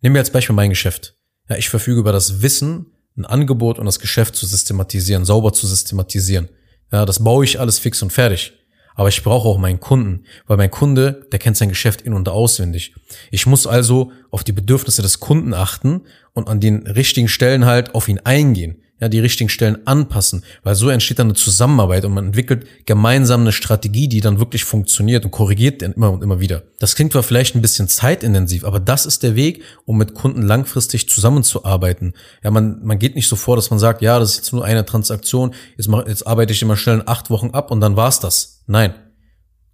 Nehmen 0.00 0.14
wir 0.14 0.20
als 0.20 0.30
Beispiel 0.30 0.54
mein 0.54 0.70
Geschäft. 0.70 1.16
Ja, 1.48 1.56
ich 1.56 1.68
verfüge 1.68 1.98
über 1.98 2.12
das 2.12 2.40
Wissen, 2.40 2.86
ein 3.16 3.24
Angebot 3.24 3.80
und 3.80 3.84
das 3.84 3.98
Geschäft 3.98 4.36
zu 4.36 4.46
systematisieren, 4.46 5.24
sauber 5.24 5.52
zu 5.52 5.66
systematisieren. 5.66 6.48
Ja, 6.92 7.04
das 7.04 7.24
baue 7.24 7.44
ich 7.44 7.58
alles 7.58 7.80
fix 7.80 8.00
und 8.00 8.12
fertig. 8.12 8.52
Aber 8.94 9.08
ich 9.08 9.24
brauche 9.24 9.48
auch 9.48 9.58
meinen 9.58 9.80
Kunden, 9.80 10.24
weil 10.46 10.56
mein 10.56 10.70
Kunde, 10.70 11.26
der 11.32 11.40
kennt 11.40 11.56
sein 11.56 11.68
Geschäft 11.68 12.00
in- 12.00 12.14
und 12.14 12.28
auswendig. 12.28 12.94
Ich 13.32 13.44
muss 13.44 13.66
also 13.66 14.12
auf 14.30 14.44
die 14.44 14.52
Bedürfnisse 14.52 15.02
des 15.02 15.18
Kunden 15.18 15.52
achten 15.52 16.02
und 16.32 16.48
an 16.48 16.60
den 16.60 16.86
richtigen 16.86 17.28
Stellen 17.28 17.66
halt 17.66 17.96
auf 17.96 18.06
ihn 18.06 18.20
eingehen 18.20 18.82
ja, 18.98 19.08
die 19.08 19.18
richtigen 19.20 19.50
Stellen 19.50 19.86
anpassen, 19.86 20.42
weil 20.62 20.74
so 20.74 20.88
entsteht 20.88 21.18
dann 21.18 21.26
eine 21.26 21.34
Zusammenarbeit 21.34 22.04
und 22.06 22.14
man 22.14 22.26
entwickelt 22.26 22.66
gemeinsam 22.86 23.42
eine 23.42 23.52
Strategie, 23.52 24.08
die 24.08 24.20
dann 24.20 24.40
wirklich 24.40 24.64
funktioniert 24.64 25.24
und 25.24 25.30
korrigiert 25.30 25.82
dann 25.82 25.92
immer 25.92 26.10
und 26.10 26.22
immer 26.22 26.40
wieder. 26.40 26.62
Das 26.78 26.94
klingt 26.94 27.12
zwar 27.12 27.22
vielleicht 27.22 27.54
ein 27.54 27.62
bisschen 27.62 27.88
zeitintensiv, 27.88 28.64
aber 28.64 28.80
das 28.80 29.04
ist 29.04 29.22
der 29.22 29.36
Weg, 29.36 29.62
um 29.84 29.98
mit 29.98 30.14
Kunden 30.14 30.42
langfristig 30.42 31.08
zusammenzuarbeiten. 31.10 32.14
Ja, 32.42 32.50
man, 32.50 32.82
man 32.84 32.98
geht 32.98 33.16
nicht 33.16 33.28
so 33.28 33.36
vor, 33.36 33.56
dass 33.56 33.70
man 33.70 33.78
sagt, 33.78 34.00
ja, 34.00 34.18
das 34.18 34.30
ist 34.30 34.36
jetzt 34.38 34.52
nur 34.52 34.64
eine 34.64 34.86
Transaktion, 34.86 35.54
jetzt, 35.76 35.88
mach, 35.88 36.06
jetzt 36.06 36.26
arbeite 36.26 36.54
ich 36.54 36.62
immer 36.62 36.76
schnell 36.76 36.96
in 36.96 37.08
acht 37.08 37.28
Wochen 37.28 37.50
ab 37.50 37.70
und 37.70 37.80
dann 37.80 37.96
war's 37.96 38.20
das. 38.20 38.62
Nein. 38.66 38.94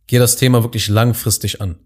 Geh 0.08 0.18
das 0.18 0.36
Thema 0.36 0.64
wirklich 0.64 0.88
langfristig 0.88 1.60
an. 1.60 1.76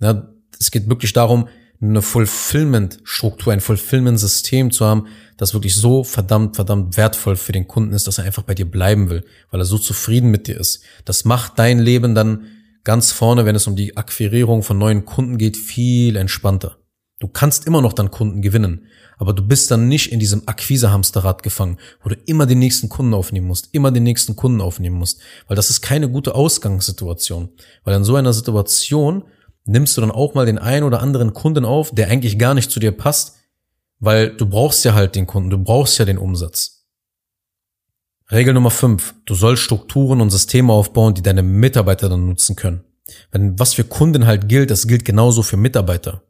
Ja, 0.00 0.28
es 0.58 0.70
geht 0.70 0.88
wirklich 0.88 1.12
darum, 1.12 1.48
eine 1.80 2.02
Fulfillment-Struktur, 2.02 3.52
ein 3.52 3.60
Fulfillment-System 3.60 4.70
zu 4.70 4.84
haben, 4.84 5.06
das 5.38 5.54
wirklich 5.54 5.74
so 5.74 6.04
verdammt, 6.04 6.56
verdammt 6.56 6.96
wertvoll 6.96 7.36
für 7.36 7.52
den 7.52 7.66
Kunden 7.66 7.94
ist, 7.94 8.06
dass 8.06 8.18
er 8.18 8.24
einfach 8.24 8.42
bei 8.42 8.54
dir 8.54 8.70
bleiben 8.70 9.08
will, 9.08 9.24
weil 9.50 9.60
er 9.60 9.64
so 9.64 9.78
zufrieden 9.78 10.30
mit 10.30 10.46
dir 10.46 10.58
ist. 10.58 10.82
Das 11.06 11.24
macht 11.24 11.58
dein 11.58 11.78
Leben 11.78 12.14
dann 12.14 12.46
ganz 12.84 13.12
vorne, 13.12 13.46
wenn 13.46 13.56
es 13.56 13.66
um 13.66 13.76
die 13.76 13.96
Akquirierung 13.96 14.62
von 14.62 14.78
neuen 14.78 15.06
Kunden 15.06 15.38
geht, 15.38 15.56
viel 15.56 16.16
entspannter. 16.16 16.76
Du 17.18 17.28
kannst 17.28 17.66
immer 17.66 17.82
noch 17.82 17.92
dann 17.92 18.10
Kunden 18.10 18.40
gewinnen, 18.40 18.86
aber 19.18 19.34
du 19.34 19.46
bist 19.46 19.70
dann 19.70 19.88
nicht 19.88 20.10
in 20.10 20.20
diesem 20.20 20.42
Akquise-Hamsterrad 20.46 21.42
gefangen, 21.42 21.78
wo 22.02 22.08
du 22.08 22.16
immer 22.26 22.46
den 22.46 22.58
nächsten 22.58 22.88
Kunden 22.88 23.12
aufnehmen 23.12 23.46
musst, 23.46 23.68
immer 23.72 23.90
den 23.90 24.04
nächsten 24.04 24.36
Kunden 24.36 24.62
aufnehmen 24.62 24.96
musst, 24.96 25.20
weil 25.46 25.56
das 25.56 25.68
ist 25.68 25.82
keine 25.82 26.08
gute 26.08 26.34
Ausgangssituation. 26.34 27.50
Weil 27.84 27.96
in 27.96 28.04
so 28.04 28.16
einer 28.16 28.32
Situation 28.32 29.24
nimmst 29.70 29.96
du 29.96 30.00
dann 30.00 30.10
auch 30.10 30.34
mal 30.34 30.46
den 30.46 30.58
einen 30.58 30.84
oder 30.84 31.00
anderen 31.00 31.32
Kunden 31.32 31.64
auf, 31.64 31.94
der 31.94 32.08
eigentlich 32.08 32.38
gar 32.38 32.54
nicht 32.54 32.70
zu 32.70 32.80
dir 32.80 32.92
passt, 32.92 33.36
weil 34.00 34.36
du 34.36 34.46
brauchst 34.46 34.84
ja 34.84 34.94
halt 34.94 35.14
den 35.14 35.26
Kunden, 35.26 35.50
du 35.50 35.58
brauchst 35.58 35.98
ja 35.98 36.04
den 36.04 36.18
Umsatz. 36.18 36.86
Regel 38.30 38.54
Nummer 38.54 38.70
5. 38.70 39.14
Du 39.24 39.34
sollst 39.34 39.62
Strukturen 39.62 40.20
und 40.20 40.30
Systeme 40.30 40.72
aufbauen, 40.72 41.14
die 41.14 41.22
deine 41.22 41.42
Mitarbeiter 41.42 42.08
dann 42.08 42.26
nutzen 42.26 42.56
können. 42.56 42.84
Wenn 43.32 43.58
was 43.58 43.74
für 43.74 43.84
Kunden 43.84 44.26
halt 44.26 44.48
gilt, 44.48 44.70
das 44.70 44.86
gilt 44.86 45.04
genauso 45.04 45.42
für 45.42 45.56
Mitarbeiter. 45.56 46.22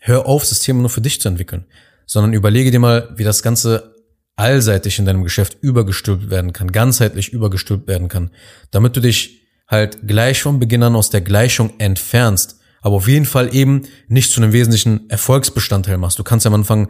Hör 0.00 0.26
auf, 0.26 0.44
Systeme 0.44 0.80
nur 0.80 0.90
für 0.90 1.00
dich 1.00 1.20
zu 1.20 1.28
entwickeln, 1.28 1.66
sondern 2.06 2.32
überlege 2.32 2.70
dir 2.70 2.78
mal, 2.78 3.12
wie 3.16 3.24
das 3.24 3.42
Ganze 3.42 3.94
allseitig 4.36 5.00
in 5.00 5.04
deinem 5.04 5.24
Geschäft 5.24 5.58
übergestülpt 5.60 6.30
werden 6.30 6.52
kann, 6.52 6.70
ganzheitlich 6.70 7.32
übergestülpt 7.32 7.88
werden 7.88 8.08
kann, 8.08 8.30
damit 8.70 8.96
du 8.96 9.00
dich 9.00 9.42
halt 9.66 10.06
gleich 10.06 10.42
von 10.42 10.60
Beginn 10.60 10.84
an 10.84 10.94
aus 10.94 11.10
der 11.10 11.20
Gleichung 11.20 11.72
entfernst 11.78 12.57
aber 12.80 12.96
auf 12.96 13.08
jeden 13.08 13.26
Fall 13.26 13.54
eben 13.54 13.82
nicht 14.08 14.30
zu 14.30 14.40
einem 14.40 14.52
wesentlichen 14.52 15.08
Erfolgsbestandteil 15.10 15.98
machst. 15.98 16.18
Du 16.18 16.24
kannst 16.24 16.44
ja 16.44 16.50
am 16.50 16.54
Anfang 16.54 16.88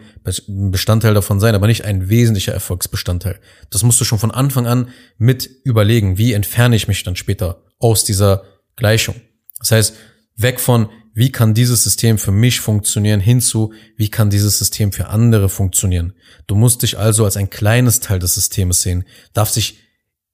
ein 0.49 0.71
Bestandteil 0.71 1.15
davon 1.15 1.41
sein, 1.41 1.55
aber 1.55 1.67
nicht 1.67 1.85
ein 1.85 2.09
wesentlicher 2.09 2.53
Erfolgsbestandteil. 2.53 3.41
Das 3.71 3.83
musst 3.83 4.01
du 4.01 4.05
schon 4.05 4.19
von 4.19 4.31
Anfang 4.31 4.67
an 4.67 4.89
mit 5.17 5.49
überlegen. 5.65 6.19
Wie 6.19 6.33
entferne 6.33 6.77
ich 6.77 6.89
mich 6.89 7.03
dann 7.03 7.17
später 7.17 7.63
aus 7.79 8.05
dieser 8.05 8.45
Gleichung? 8.77 9.17
Das 9.59 9.73
heißt, 9.73 9.95
weg 10.37 10.61
von, 10.61 10.89
wie 11.15 11.33
kann 11.33 11.53
dieses 11.53 11.83
System 11.83 12.17
für 12.17 12.31
mich 12.31 12.61
funktionieren, 12.61 13.19
hinzu, 13.19 13.73
wie 13.97 14.09
kann 14.09 14.31
dieses 14.31 14.59
System 14.59 14.93
für 14.93 15.09
andere 15.09 15.49
funktionieren. 15.49 16.13
Du 16.47 16.55
musst 16.55 16.83
dich 16.83 16.97
also 16.97 17.25
als 17.25 17.37
ein 17.37 17.51
kleines 17.51 18.01
Teil 18.01 18.21
des 18.21 18.35
Systems 18.35 18.83
sehen, 18.83 19.05
darfst 19.33 19.57
dich 19.57 19.81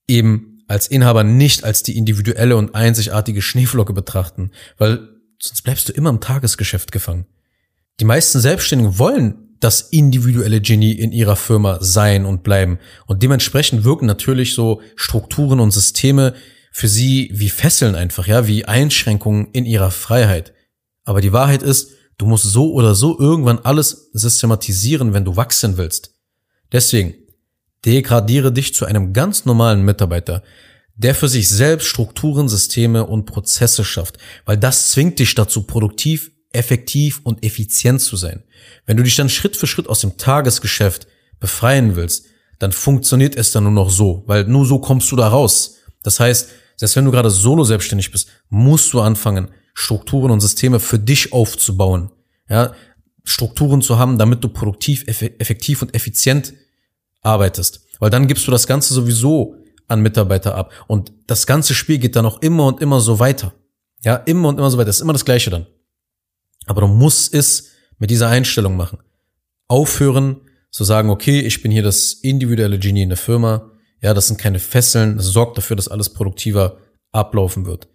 eben 0.07 0.63
als 0.69 0.87
Inhaber 0.87 1.25
nicht 1.25 1.65
als 1.65 1.83
die 1.83 1.97
individuelle 1.97 2.57
und 2.57 2.75
einzigartige 2.75 3.43
Schneeflocke 3.43 3.93
betrachten, 3.93 4.51
weil 4.77 5.14
sonst 5.49 5.63
bleibst 5.63 5.89
du 5.89 5.93
immer 5.93 6.11
im 6.11 6.21
Tagesgeschäft 6.21 6.91
gefangen. 6.91 7.27
Die 8.01 8.05
meisten 8.05 8.41
Selbstständigen 8.41 8.99
wollen 8.99 9.57
das 9.61 9.83
individuelle 9.83 10.61
Genie 10.61 10.93
in 10.93 11.13
ihrer 11.13 11.37
Firma 11.37 11.79
sein 11.81 12.27
und 12.27 12.43
bleiben. 12.43 12.79
Und 13.07 13.23
dementsprechend 13.23 13.85
wirken 13.85 14.07
natürlich 14.07 14.55
so 14.55 14.81
Strukturen 14.97 15.61
und 15.61 15.71
Systeme 15.71 16.35
für 16.73 16.89
sie 16.89 17.31
wie 17.33 17.49
Fesseln 17.49 17.95
einfach, 17.95 18.27
ja, 18.27 18.47
wie 18.47 18.65
Einschränkungen 18.65 19.49
in 19.53 19.65
ihrer 19.65 19.91
Freiheit. 19.91 20.53
Aber 21.05 21.21
die 21.21 21.33
Wahrheit 21.33 21.63
ist, 21.63 21.93
du 22.19 22.27
musst 22.27 22.45
so 22.45 22.73
oder 22.73 22.95
so 22.95 23.19
irgendwann 23.19 23.59
alles 23.59 24.11
systematisieren, 24.13 25.13
wenn 25.13 25.25
du 25.25 25.37
wachsen 25.37 25.77
willst. 25.77 26.15
Deswegen, 26.73 27.15
degradiere 27.85 28.53
dich 28.53 28.75
zu 28.75 28.87
einem 28.87 29.13
ganz 29.13 29.45
normalen 29.45 29.85
Mitarbeiter, 29.85 30.43
der 30.97 31.15
für 31.15 31.29
sich 31.29 31.49
selbst 31.49 31.87
Strukturen, 31.87 32.49
Systeme 32.49 33.07
und 33.07 33.27
Prozesse 33.27 33.85
schafft, 33.85 34.19
weil 34.45 34.57
das 34.57 34.91
zwingt 34.91 35.19
dich 35.19 35.35
dazu, 35.35 35.63
produktiv, 35.63 36.31
effektiv 36.53 37.21
und 37.25 37.45
effizient 37.45 38.01
zu 38.01 38.17
sein. 38.17 38.45
Wenn 38.87 38.97
du 38.97 39.03
dich 39.03 39.17
dann 39.17 39.29
Schritt 39.29 39.57
für 39.57 39.67
Schritt 39.67 39.89
aus 39.89 40.01
dem 40.01 40.17
Tagesgeschäft 40.17 41.07
befreien 41.41 41.97
willst, 41.97 42.27
dann 42.61 42.73
funktioniert 42.73 43.35
es 43.37 43.51
dann 43.51 43.65
nur 43.65 43.73
noch 43.73 43.91
so, 43.91 44.23
weil 44.27 44.45
nur 44.45 44.65
so 44.65 44.79
kommst 44.79 45.11
du 45.11 45.17
da 45.17 45.29
raus. 45.29 45.79
Das 46.03 46.21
heißt, 46.21 46.49
selbst 46.77 46.97
wenn 46.97 47.05
du 47.05 47.11
gerade 47.11 47.31
solo 47.31 47.65
selbstständig 47.65 48.11
bist, 48.11 48.29
musst 48.49 48.93
du 48.93 49.01
anfangen, 49.01 49.49
Strukturen 49.75 50.31
und 50.31 50.41
Systeme 50.41 50.79
für 50.79 50.99
dich 50.99 51.33
aufzubauen. 51.33 52.11
Ja, 52.49 52.73
Strukturen 53.25 53.83
zu 53.83 53.99
haben, 53.99 54.19
damit 54.19 54.45
du 54.45 54.49
produktiv, 54.49 55.05
effektiv 55.07 55.83
und 55.83 55.95
effizient 55.95 56.53
arbeitest. 57.23 57.81
Weil 57.99 58.11
dann 58.11 58.29
gibst 58.29 58.47
du 58.47 58.51
das 58.51 58.67
Ganze 58.67 58.93
sowieso 58.93 59.57
an 59.89 60.01
Mitarbeiter 60.01 60.55
ab. 60.55 60.73
Und 60.87 61.13
das 61.27 61.47
ganze 61.47 61.75
Spiel 61.75 61.99
geht 61.99 62.17
dann 62.17 62.27
auch 62.27 62.41
immer 62.43 62.67
und 62.67 62.81
immer 62.81 63.01
so 63.01 63.19
weiter. 63.19 63.53
Ja, 64.03 64.17
immer 64.17 64.49
und 64.49 64.59
immer 64.59 64.71
so 64.71 64.79
weiter. 64.79 64.87
Das 64.87 64.97
ist 64.97 65.03
immer 65.03 65.13
das 65.13 65.25
Gleiche 65.25 65.51
dann. 65.51 65.67
Aber 66.67 66.83
du 66.83 66.87
musst 66.87 67.35
es 67.35 67.71
mit 67.99 68.11
dieser 68.11 68.29
Einstellung 68.29 68.77
machen. 68.77 68.99
Aufhören 69.69 70.41
zu 70.71 70.85
sagen, 70.85 71.11
okay, 71.11 71.41
ich 71.41 71.63
bin 71.63 71.71
hier 71.71 71.83
das 71.83 72.15
individuelle 72.15 72.79
Genie 72.79 73.03
in 73.03 73.09
der 73.09 73.19
Firma. 73.19 73.71
Ja, 74.01 74.13
das 74.13 74.27
sind 74.27 74.39
keine 74.39 74.59
Fesseln. 74.59 75.17
Das 75.17 75.27
sorgt 75.27 75.57
dafür, 75.57 75.77
dass 75.77 75.89
alles 75.89 76.13
produktiver 76.13 76.79
ablaufen 77.13 77.65
wird. 77.67 77.89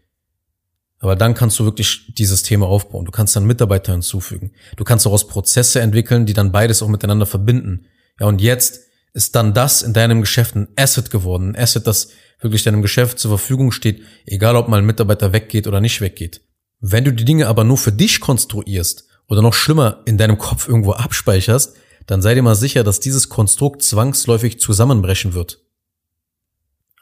Aber 0.99 1.15
dann 1.15 1.33
kannst 1.33 1.57
du 1.59 1.65
wirklich 1.65 2.13
dieses 2.13 2.43
Thema 2.43 2.67
aufbauen. 2.67 3.05
Du 3.05 3.11
kannst 3.11 3.35
dann 3.35 3.45
Mitarbeiter 3.45 3.93
hinzufügen. 3.93 4.51
Du 4.75 4.83
kannst 4.83 5.05
daraus 5.05 5.27
Prozesse 5.27 5.79
entwickeln, 5.79 6.25
die 6.25 6.33
dann 6.33 6.51
beides 6.51 6.81
auch 6.81 6.89
miteinander 6.89 7.25
verbinden. 7.25 7.85
Ja, 8.19 8.27
und 8.27 8.41
jetzt 8.41 8.88
ist 9.13 9.35
dann 9.35 9.53
das 9.53 9.81
in 9.81 9.93
deinem 9.93 10.21
Geschäft 10.21 10.55
ein 10.55 10.67
Asset 10.75 11.09
geworden. 11.09 11.51
Ein 11.51 11.61
Asset, 11.61 11.87
das 11.87 12.09
wirklich 12.39 12.63
deinem 12.63 12.81
Geschäft 12.81 13.19
zur 13.19 13.31
Verfügung 13.31 13.71
steht, 13.71 14.03
egal 14.25 14.55
ob 14.55 14.67
mal 14.67 14.79
ein 14.79 14.85
Mitarbeiter 14.85 15.33
weggeht 15.33 15.67
oder 15.67 15.81
nicht 15.81 16.01
weggeht. 16.01 16.41
Wenn 16.79 17.03
du 17.03 17.11
die 17.11 17.25
Dinge 17.25 17.47
aber 17.47 17.63
nur 17.63 17.77
für 17.77 17.91
dich 17.91 18.21
konstruierst 18.21 19.05
oder 19.27 19.41
noch 19.41 19.53
schlimmer 19.53 20.01
in 20.05 20.17
deinem 20.17 20.37
Kopf 20.37 20.67
irgendwo 20.67 20.93
abspeicherst, 20.93 21.75
dann 22.07 22.21
sei 22.21 22.33
dir 22.33 22.41
mal 22.41 22.55
sicher, 22.55 22.83
dass 22.83 22.99
dieses 22.99 23.29
Konstrukt 23.29 23.83
zwangsläufig 23.83 24.59
zusammenbrechen 24.59 25.33
wird. 25.33 25.59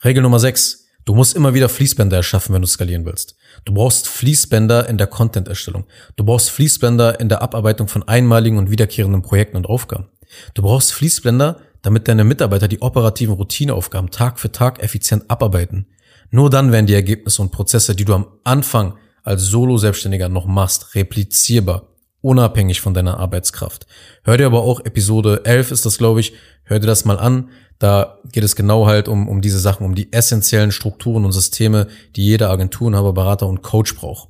Regel 0.03 0.23
Nummer 0.23 0.39
6. 0.39 0.85
Du 1.05 1.15
musst 1.15 1.35
immer 1.35 1.53
wieder 1.53 1.69
Fließbänder 1.69 2.17
erschaffen, 2.17 2.53
wenn 2.53 2.61
du 2.61 2.67
skalieren 2.67 3.05
willst. 3.05 3.37
Du 3.63 3.73
brauchst 3.73 4.09
Fließbänder 4.09 4.89
in 4.89 4.97
der 4.97 5.07
Content-Erstellung. 5.07 5.85
Du 6.17 6.25
brauchst 6.25 6.49
Fließbänder 6.51 7.21
in 7.21 7.29
der 7.29 7.41
Abarbeitung 7.41 7.87
von 7.87 8.03
einmaligen 8.03 8.57
und 8.57 8.69
wiederkehrenden 8.69 9.21
Projekten 9.21 9.55
und 9.55 9.67
Aufgaben. 9.67 10.09
Du 10.53 10.63
brauchst 10.63 10.91
Fließbänder, 10.91 11.61
damit 11.87 12.09
deine 12.09 12.25
Mitarbeiter 12.25 12.67
die 12.67 12.81
operativen 12.81 13.35
Routineaufgaben 13.35 14.11
Tag 14.11 14.41
für 14.41 14.51
Tag 14.51 14.83
effizient 14.83 15.31
abarbeiten. 15.31 15.87
Nur 16.31 16.49
dann 16.49 16.73
werden 16.73 16.85
die 16.85 16.93
Ergebnisse 16.93 17.41
und 17.41 17.53
Prozesse, 17.53 17.95
die 17.95 18.03
du 18.03 18.13
am 18.13 18.27
Anfang 18.43 18.95
als 19.23 19.43
Solo-Selbstständiger 19.43 20.27
noch 20.27 20.47
machst, 20.47 20.95
replizierbar, 20.95 21.87
unabhängig 22.19 22.81
von 22.81 22.93
deiner 22.93 23.21
Arbeitskraft. 23.21 23.87
Hör 24.25 24.35
dir 24.35 24.47
aber 24.47 24.63
auch 24.63 24.81
Episode 24.83 25.45
11 25.45 25.71
ist 25.71 25.85
das, 25.85 25.97
glaube 25.97 26.19
ich, 26.19 26.33
hör 26.63 26.81
dir 26.81 26.87
das 26.87 27.05
mal 27.05 27.17
an. 27.17 27.51
Da 27.79 28.17
geht 28.33 28.43
es 28.43 28.57
genau 28.57 28.85
halt 28.85 29.07
um, 29.07 29.29
um 29.29 29.39
diese 29.39 29.59
Sachen, 29.59 29.85
um 29.85 29.95
die 29.95 30.11
essentiellen 30.11 30.73
Strukturen 30.73 31.23
und 31.23 31.31
Systeme, 31.31 31.87
die 32.17 32.25
jeder 32.25 32.49
Agenturenhaber, 32.49 33.13
Berater 33.13 33.47
und 33.47 33.61
Coach 33.61 33.95
braucht. 33.95 34.27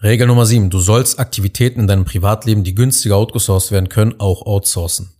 Regel 0.00 0.28
Nummer 0.28 0.46
7. 0.46 0.70
Du 0.70 0.78
sollst 0.78 1.18
Aktivitäten 1.18 1.80
in 1.80 1.88
deinem 1.88 2.04
Privatleben, 2.04 2.62
die 2.62 2.76
günstiger 2.76 3.16
outgesourced 3.16 3.72
werden 3.72 3.88
können, 3.88 4.20
auch 4.20 4.46
outsourcen. 4.46 5.17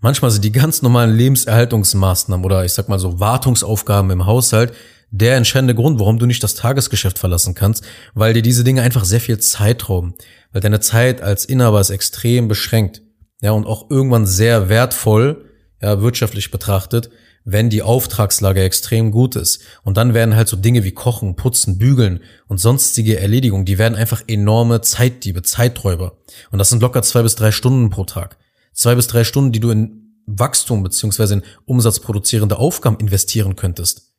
Manchmal 0.00 0.30
sind 0.30 0.44
die 0.44 0.52
ganz 0.52 0.80
normalen 0.80 1.14
Lebenserhaltungsmaßnahmen 1.14 2.44
oder 2.44 2.64
ich 2.64 2.72
sag 2.72 2.88
mal 2.88 2.98
so 2.98 3.20
Wartungsaufgaben 3.20 4.10
im 4.10 4.26
Haushalt 4.26 4.72
der 5.10 5.36
entscheidende 5.36 5.74
Grund, 5.74 5.98
warum 5.98 6.18
du 6.18 6.26
nicht 6.26 6.42
das 6.42 6.54
Tagesgeschäft 6.54 7.18
verlassen 7.18 7.54
kannst, 7.54 7.84
weil 8.14 8.32
dir 8.32 8.42
diese 8.42 8.64
Dinge 8.64 8.82
einfach 8.82 9.04
sehr 9.04 9.20
viel 9.20 9.38
Zeit 9.38 9.88
rauben. 9.88 10.14
Weil 10.52 10.62
deine 10.62 10.80
Zeit 10.80 11.20
als 11.20 11.44
Inhaber 11.44 11.80
ist 11.80 11.90
extrem 11.90 12.48
beschränkt. 12.48 13.02
Ja, 13.42 13.52
und 13.52 13.66
auch 13.66 13.90
irgendwann 13.90 14.26
sehr 14.26 14.68
wertvoll, 14.68 15.44
ja, 15.82 16.00
wirtschaftlich 16.00 16.50
betrachtet, 16.50 17.10
wenn 17.44 17.70
die 17.70 17.82
Auftragslage 17.82 18.62
extrem 18.62 19.10
gut 19.10 19.34
ist. 19.34 19.62
Und 19.82 19.96
dann 19.96 20.14
werden 20.14 20.36
halt 20.36 20.48
so 20.48 20.56
Dinge 20.56 20.84
wie 20.84 20.92
Kochen, 20.92 21.36
Putzen, 21.36 21.78
Bügeln 21.78 22.20
und 22.48 22.58
sonstige 22.58 23.18
Erledigungen, 23.18 23.64
die 23.64 23.78
werden 23.78 23.96
einfach 23.96 24.22
enorme 24.28 24.82
Zeitdiebe, 24.82 25.42
Zeiträuber. 25.42 26.18
Und 26.50 26.58
das 26.58 26.68
sind 26.68 26.82
locker 26.82 27.02
zwei 27.02 27.22
bis 27.22 27.34
drei 27.34 27.50
Stunden 27.50 27.90
pro 27.90 28.04
Tag. 28.04 28.36
Zwei 28.72 28.94
bis 28.94 29.06
drei 29.06 29.24
Stunden, 29.24 29.52
die 29.52 29.60
du 29.60 29.70
in 29.70 30.22
Wachstum 30.26 30.82
beziehungsweise 30.82 31.34
in 31.34 31.42
umsatzproduzierende 31.64 32.58
Aufgaben 32.58 32.98
investieren 32.98 33.56
könntest. 33.56 34.12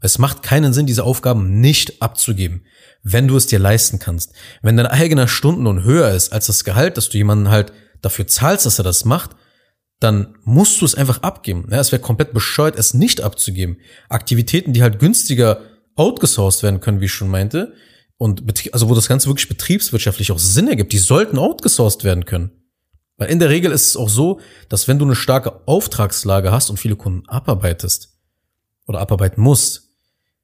Es 0.00 0.18
macht 0.18 0.42
keinen 0.42 0.74
Sinn, 0.74 0.86
diese 0.86 1.04
Aufgaben 1.04 1.60
nicht 1.60 2.02
abzugeben, 2.02 2.66
wenn 3.02 3.26
du 3.26 3.36
es 3.36 3.46
dir 3.46 3.58
leisten 3.58 3.98
kannst. 3.98 4.32
Wenn 4.60 4.76
dein 4.76 4.86
eigener 4.86 5.28
Stundenlohn 5.28 5.82
höher 5.82 6.10
ist 6.10 6.32
als 6.32 6.46
das 6.46 6.64
Gehalt, 6.64 6.96
dass 6.96 7.08
du 7.08 7.16
jemanden 7.16 7.48
halt 7.48 7.72
dafür 8.02 8.26
zahlst, 8.26 8.66
dass 8.66 8.78
er 8.78 8.84
das 8.84 9.06
macht, 9.06 9.30
dann 10.00 10.36
musst 10.44 10.80
du 10.80 10.84
es 10.84 10.94
einfach 10.94 11.22
abgeben. 11.22 11.68
Ja, 11.70 11.80
es 11.80 11.90
wäre 11.90 12.02
komplett 12.02 12.34
bescheuert, 12.34 12.76
es 12.76 12.92
nicht 12.92 13.22
abzugeben. 13.22 13.78
Aktivitäten, 14.10 14.74
die 14.74 14.82
halt 14.82 14.98
günstiger 14.98 15.62
outgesourced 15.94 16.62
werden 16.62 16.80
können, 16.80 17.00
wie 17.00 17.06
ich 17.06 17.12
schon 17.12 17.28
meinte, 17.28 17.72
und 18.18 18.44
also 18.72 18.88
wo 18.88 18.94
das 18.94 19.08
Ganze 19.08 19.28
wirklich 19.28 19.48
betriebswirtschaftlich 19.48 20.30
auch 20.32 20.38
Sinn 20.38 20.68
ergibt, 20.68 20.92
die 20.92 20.98
sollten 20.98 21.38
outgesourced 21.38 22.04
werden 22.04 22.26
können. 22.26 22.52
Weil 23.16 23.30
in 23.30 23.38
der 23.38 23.50
Regel 23.50 23.70
ist 23.70 23.88
es 23.88 23.96
auch 23.96 24.08
so, 24.08 24.40
dass 24.68 24.88
wenn 24.88 24.98
du 24.98 25.04
eine 25.04 25.14
starke 25.14 25.66
Auftragslage 25.66 26.50
hast 26.50 26.70
und 26.70 26.78
viele 26.78 26.96
Kunden 26.96 27.28
abarbeitest 27.28 28.16
oder 28.86 29.00
abarbeiten 29.00 29.42
musst, 29.42 29.84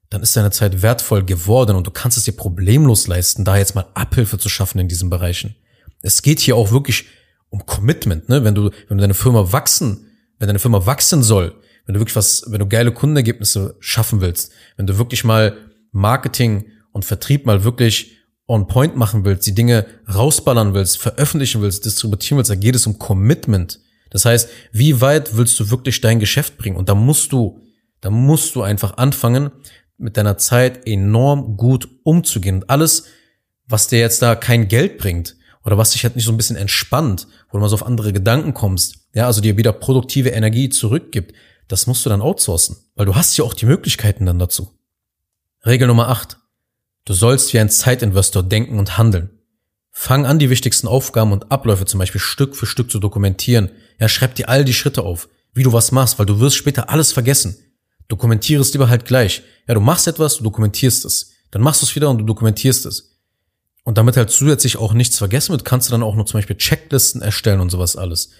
dann 0.08 0.22
ist 0.22 0.36
deine 0.36 0.50
Zeit 0.50 0.82
wertvoll 0.82 1.24
geworden 1.24 1.76
und 1.76 1.86
du 1.86 1.90
kannst 1.90 2.18
es 2.18 2.24
dir 2.24 2.32
problemlos 2.32 3.06
leisten, 3.06 3.44
da 3.44 3.56
jetzt 3.56 3.74
mal 3.74 3.86
Abhilfe 3.94 4.38
zu 4.38 4.48
schaffen 4.48 4.78
in 4.80 4.88
diesen 4.88 5.08
Bereichen. 5.10 5.54
Es 6.02 6.22
geht 6.22 6.40
hier 6.40 6.56
auch 6.56 6.70
wirklich 6.72 7.06
um 7.48 7.66
Commitment, 7.66 8.28
ne? 8.28 8.44
Wenn 8.44 8.54
du, 8.54 8.70
wenn 8.88 8.98
deine 8.98 9.14
Firma 9.14 9.52
wachsen, 9.52 10.06
wenn 10.38 10.48
deine 10.48 10.58
Firma 10.58 10.86
wachsen 10.86 11.22
soll, 11.22 11.54
wenn 11.86 11.94
du 11.94 12.00
wirklich 12.00 12.16
was, 12.16 12.44
wenn 12.46 12.60
du 12.60 12.66
geile 12.66 12.92
Kundenergebnisse 12.92 13.76
schaffen 13.80 14.20
willst, 14.20 14.52
wenn 14.76 14.86
du 14.86 14.98
wirklich 14.98 15.24
mal 15.24 15.56
Marketing 15.92 16.66
und 16.92 17.04
Vertrieb 17.04 17.46
mal 17.46 17.64
wirklich 17.64 18.16
on 18.50 18.66
point 18.66 18.96
machen 18.96 19.24
willst, 19.24 19.46
die 19.46 19.54
Dinge 19.54 19.86
rausballern 20.12 20.74
willst, 20.74 20.98
veröffentlichen 20.98 21.62
willst, 21.62 21.84
distributieren 21.84 22.36
willst, 22.36 22.50
da 22.50 22.56
geht 22.56 22.74
es 22.74 22.86
um 22.86 22.98
Commitment. 22.98 23.78
Das 24.10 24.24
heißt, 24.24 24.48
wie 24.72 25.00
weit 25.00 25.36
willst 25.36 25.58
du 25.60 25.70
wirklich 25.70 26.00
dein 26.00 26.18
Geschäft 26.18 26.58
bringen? 26.58 26.76
Und 26.76 26.88
da 26.88 26.96
musst 26.96 27.30
du, 27.30 27.60
da 28.00 28.10
musst 28.10 28.56
du 28.56 28.62
einfach 28.62 28.96
anfangen, 28.96 29.52
mit 29.98 30.16
deiner 30.16 30.36
Zeit 30.36 30.86
enorm 30.86 31.56
gut 31.56 31.88
umzugehen. 32.02 32.56
Und 32.56 32.70
alles, 32.70 33.04
was 33.68 33.86
dir 33.86 34.00
jetzt 34.00 34.20
da 34.20 34.34
kein 34.34 34.66
Geld 34.66 34.98
bringt 34.98 35.36
oder 35.64 35.78
was 35.78 35.90
dich 35.90 36.02
halt 36.02 36.16
nicht 36.16 36.24
so 36.24 36.32
ein 36.32 36.36
bisschen 36.36 36.56
entspannt, 36.56 37.28
wo 37.50 37.58
du 37.58 37.60
mal 37.60 37.68
so 37.68 37.76
auf 37.76 37.86
andere 37.86 38.12
Gedanken 38.12 38.52
kommst, 38.52 39.06
ja, 39.14 39.26
also 39.26 39.40
dir 39.40 39.56
wieder 39.58 39.72
produktive 39.72 40.30
Energie 40.30 40.70
zurückgibt, 40.70 41.34
das 41.68 41.86
musst 41.86 42.04
du 42.04 42.10
dann 42.10 42.20
outsourcen, 42.20 42.78
weil 42.96 43.06
du 43.06 43.14
hast 43.14 43.36
ja 43.36 43.44
auch 43.44 43.54
die 43.54 43.66
Möglichkeiten 43.66 44.26
dann 44.26 44.40
dazu. 44.40 44.76
Regel 45.64 45.86
Nummer 45.86 46.08
8. 46.08 46.39
Du 47.10 47.16
sollst 47.16 47.52
wie 47.52 47.58
ein 47.58 47.70
Zeitinvestor 47.70 48.44
denken 48.44 48.78
und 48.78 48.96
handeln. 48.96 49.30
Fang 49.90 50.26
an, 50.26 50.38
die 50.38 50.48
wichtigsten 50.48 50.86
Aufgaben 50.86 51.32
und 51.32 51.50
Abläufe 51.50 51.84
zum 51.84 51.98
Beispiel 51.98 52.20
Stück 52.20 52.54
für 52.54 52.66
Stück 52.66 52.88
zu 52.88 53.00
dokumentieren. 53.00 53.72
Ja, 53.98 54.08
schreib 54.08 54.36
dir 54.36 54.48
all 54.48 54.64
die 54.64 54.72
Schritte 54.72 55.02
auf, 55.02 55.28
wie 55.52 55.64
du 55.64 55.72
was 55.72 55.90
machst, 55.90 56.20
weil 56.20 56.26
du 56.26 56.38
wirst 56.38 56.54
später 56.54 56.88
alles 56.88 57.12
vergessen. 57.12 57.56
Dokumentiere 58.06 58.60
es 58.62 58.72
lieber 58.72 58.88
halt 58.88 59.06
gleich. 59.06 59.42
Ja, 59.66 59.74
du 59.74 59.80
machst 59.80 60.06
etwas, 60.06 60.36
du 60.36 60.44
dokumentierst 60.44 61.04
es. 61.04 61.32
Dann 61.50 61.62
machst 61.62 61.82
du 61.82 61.86
es 61.86 61.96
wieder 61.96 62.08
und 62.08 62.18
du 62.18 62.24
dokumentierst 62.24 62.86
es. 62.86 63.18
Und 63.82 63.98
damit 63.98 64.16
halt 64.16 64.30
zusätzlich 64.30 64.76
auch 64.76 64.92
nichts 64.92 65.18
vergessen 65.18 65.50
wird, 65.50 65.64
kannst 65.64 65.88
du 65.88 65.90
dann 65.90 66.04
auch 66.04 66.14
noch 66.14 66.26
zum 66.26 66.38
Beispiel 66.38 66.58
Checklisten 66.58 67.22
erstellen 67.22 67.58
und 67.58 67.70
sowas 67.70 67.96
alles. 67.96 68.30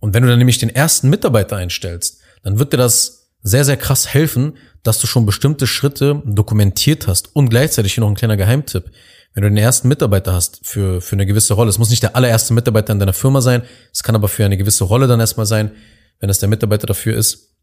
Und 0.00 0.14
wenn 0.14 0.22
du 0.22 0.30
dann 0.30 0.38
nämlich 0.38 0.56
den 0.56 0.70
ersten 0.70 1.10
Mitarbeiter 1.10 1.56
einstellst, 1.56 2.20
dann 2.42 2.58
wird 2.58 2.72
dir 2.72 2.78
das 2.78 3.26
sehr, 3.42 3.66
sehr 3.66 3.76
krass 3.76 4.08
helfen, 4.08 4.56
dass 4.86 4.98
du 4.98 5.06
schon 5.06 5.26
bestimmte 5.26 5.66
Schritte 5.66 6.22
dokumentiert 6.24 7.06
hast. 7.06 7.34
Und 7.34 7.48
gleichzeitig 7.48 7.94
hier 7.94 8.02
noch 8.02 8.08
ein 8.08 8.14
kleiner 8.14 8.36
Geheimtipp. 8.36 8.90
Wenn 9.34 9.42
du 9.42 9.50
den 9.50 9.58
ersten 9.58 9.88
Mitarbeiter 9.88 10.32
hast 10.32 10.60
für, 10.62 11.00
für 11.00 11.16
eine 11.16 11.26
gewisse 11.26 11.54
Rolle, 11.54 11.68
es 11.68 11.78
muss 11.78 11.90
nicht 11.90 12.02
der 12.02 12.16
allererste 12.16 12.54
Mitarbeiter 12.54 12.92
in 12.92 12.98
deiner 12.98 13.12
Firma 13.12 13.40
sein, 13.40 13.62
es 13.92 14.02
kann 14.02 14.14
aber 14.14 14.28
für 14.28 14.44
eine 14.44 14.56
gewisse 14.56 14.84
Rolle 14.84 15.06
dann 15.06 15.20
erstmal 15.20 15.46
sein, 15.46 15.72
wenn 16.20 16.30
es 16.30 16.38
der 16.38 16.48
Mitarbeiter 16.48 16.86
dafür 16.86 17.16
ist, 17.16 17.54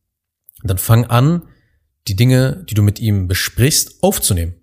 dann 0.64 0.78
fang 0.78 1.06
an, 1.06 1.44
die 2.08 2.16
Dinge, 2.16 2.64
die 2.70 2.76
du 2.76 2.84
mit 2.84 3.00
ihm 3.00 3.28
besprichst, 3.28 4.04
aufzunehmen. 4.04 4.54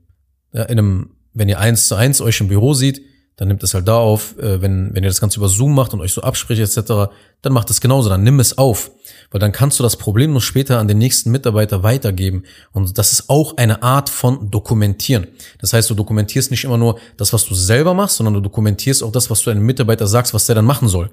Ja, 0.52 0.64
in 0.64 0.78
einem, 0.78 1.16
wenn 1.32 1.48
ihr 1.48 1.58
eins 1.58 1.88
zu 1.88 1.94
eins 1.94 2.20
euch 2.20 2.40
im 2.40 2.48
Büro 2.48 2.74
sieht, 2.74 3.02
dann 3.40 3.48
nimmt 3.48 3.62
es 3.62 3.72
halt 3.72 3.88
da 3.88 3.96
auf. 3.96 4.38
Äh, 4.38 4.60
wenn, 4.60 4.94
wenn 4.94 5.02
ihr 5.02 5.08
das 5.08 5.18
Ganze 5.18 5.38
über 5.38 5.48
Zoom 5.48 5.74
macht 5.74 5.94
und 5.94 6.02
euch 6.02 6.12
so 6.12 6.20
abspricht 6.20 6.60
etc., 6.60 7.10
dann 7.40 7.54
macht 7.54 7.70
es 7.70 7.80
genauso, 7.80 8.10
dann 8.10 8.22
nimm 8.22 8.38
es 8.38 8.58
auf. 8.58 8.90
Weil 9.30 9.40
dann 9.40 9.50
kannst 9.50 9.78
du 9.78 9.82
das 9.82 9.96
Problem 9.96 10.34
noch 10.34 10.42
später 10.42 10.78
an 10.78 10.88
den 10.88 10.98
nächsten 10.98 11.30
Mitarbeiter 11.30 11.82
weitergeben. 11.82 12.44
Und 12.72 12.98
das 12.98 13.12
ist 13.12 13.30
auch 13.30 13.56
eine 13.56 13.82
Art 13.82 14.10
von 14.10 14.50
Dokumentieren. 14.50 15.26
Das 15.58 15.72
heißt, 15.72 15.88
du 15.88 15.94
dokumentierst 15.94 16.50
nicht 16.50 16.64
immer 16.64 16.76
nur 16.76 16.98
das, 17.16 17.32
was 17.32 17.46
du 17.46 17.54
selber 17.54 17.94
machst, 17.94 18.16
sondern 18.16 18.34
du 18.34 18.40
dokumentierst 18.40 19.02
auch 19.02 19.10
das, 19.10 19.30
was 19.30 19.40
du 19.40 19.48
einem 19.48 19.64
Mitarbeiter 19.64 20.06
sagst, 20.06 20.34
was 20.34 20.44
der 20.44 20.56
dann 20.56 20.66
machen 20.66 20.88
soll. 20.88 21.10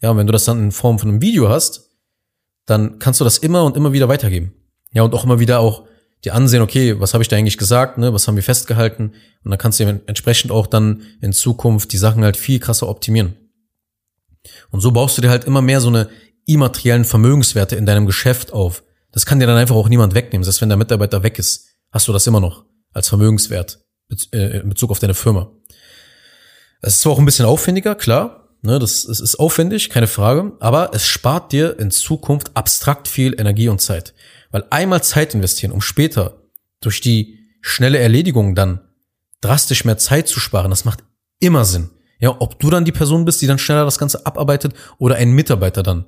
Ja, 0.00 0.12
und 0.12 0.16
wenn 0.16 0.28
du 0.28 0.32
das 0.32 0.44
dann 0.44 0.60
in 0.60 0.70
Form 0.70 1.00
von 1.00 1.08
einem 1.08 1.22
Video 1.22 1.48
hast, 1.48 1.90
dann 2.66 3.00
kannst 3.00 3.18
du 3.18 3.24
das 3.24 3.38
immer 3.38 3.64
und 3.64 3.76
immer 3.76 3.92
wieder 3.92 4.08
weitergeben. 4.08 4.54
Ja, 4.92 5.02
und 5.02 5.12
auch 5.12 5.24
immer 5.24 5.40
wieder 5.40 5.58
auch 5.58 5.88
dir 6.24 6.34
ansehen, 6.34 6.62
okay, 6.62 6.98
was 7.00 7.14
habe 7.14 7.22
ich 7.22 7.28
da 7.28 7.36
eigentlich 7.36 7.58
gesagt, 7.58 7.98
ne, 7.98 8.12
was 8.12 8.26
haben 8.26 8.36
wir 8.36 8.42
festgehalten? 8.42 9.12
Und 9.44 9.50
dann 9.50 9.58
kannst 9.58 9.80
du 9.80 9.84
entsprechend 10.06 10.50
auch 10.50 10.66
dann 10.66 11.02
in 11.20 11.32
Zukunft 11.32 11.92
die 11.92 11.98
Sachen 11.98 12.24
halt 12.24 12.36
viel 12.36 12.58
krasser 12.58 12.88
optimieren. 12.88 13.36
Und 14.70 14.80
so 14.80 14.92
baust 14.92 15.16
du 15.16 15.22
dir 15.22 15.30
halt 15.30 15.44
immer 15.44 15.62
mehr 15.62 15.80
so 15.80 15.88
eine 15.88 16.08
immateriellen 16.46 17.04
Vermögenswerte 17.04 17.76
in 17.76 17.86
deinem 17.86 18.06
Geschäft 18.06 18.52
auf. 18.52 18.82
Das 19.12 19.26
kann 19.26 19.40
dir 19.40 19.46
dann 19.46 19.56
einfach 19.56 19.76
auch 19.76 19.88
niemand 19.88 20.14
wegnehmen. 20.14 20.44
Selbst 20.44 20.60
wenn 20.60 20.68
der 20.68 20.78
Mitarbeiter 20.78 21.22
weg 21.22 21.38
ist, 21.38 21.68
hast 21.90 22.08
du 22.08 22.12
das 22.12 22.26
immer 22.26 22.40
noch 22.40 22.64
als 22.92 23.08
Vermögenswert 23.08 23.80
äh, 24.32 24.60
in 24.60 24.68
Bezug 24.68 24.90
auf 24.90 24.98
deine 24.98 25.14
Firma. 25.14 25.50
Es 26.82 26.94
ist 26.94 27.00
zwar 27.00 27.12
auch 27.12 27.18
ein 27.18 27.24
bisschen 27.24 27.46
aufwendiger, 27.46 27.94
klar, 27.94 28.44
Ne, 28.64 28.78
das, 28.78 29.04
es 29.04 29.20
ist 29.20 29.36
aufwendig, 29.36 29.90
keine 29.90 30.06
Frage, 30.06 30.52
aber 30.58 30.92
es 30.94 31.06
spart 31.06 31.52
dir 31.52 31.78
in 31.78 31.90
Zukunft 31.90 32.56
abstrakt 32.56 33.08
viel 33.08 33.38
Energie 33.38 33.68
und 33.68 33.82
Zeit. 33.82 34.14
Weil 34.54 34.66
einmal 34.70 35.02
Zeit 35.02 35.34
investieren, 35.34 35.72
um 35.72 35.80
später 35.80 36.44
durch 36.80 37.00
die 37.00 37.40
schnelle 37.60 37.98
Erledigung 37.98 38.54
dann 38.54 38.82
drastisch 39.40 39.84
mehr 39.84 39.98
Zeit 39.98 40.28
zu 40.28 40.38
sparen, 40.38 40.70
das 40.70 40.84
macht 40.84 41.02
immer 41.40 41.64
Sinn. 41.64 41.90
Ja, 42.20 42.36
ob 42.38 42.60
du 42.60 42.70
dann 42.70 42.84
die 42.84 42.92
Person 42.92 43.24
bist, 43.24 43.42
die 43.42 43.48
dann 43.48 43.58
schneller 43.58 43.84
das 43.84 43.98
Ganze 43.98 44.24
abarbeitet 44.24 44.72
oder 44.98 45.16
ein 45.16 45.32
Mitarbeiter 45.32 45.82
dann 45.82 46.04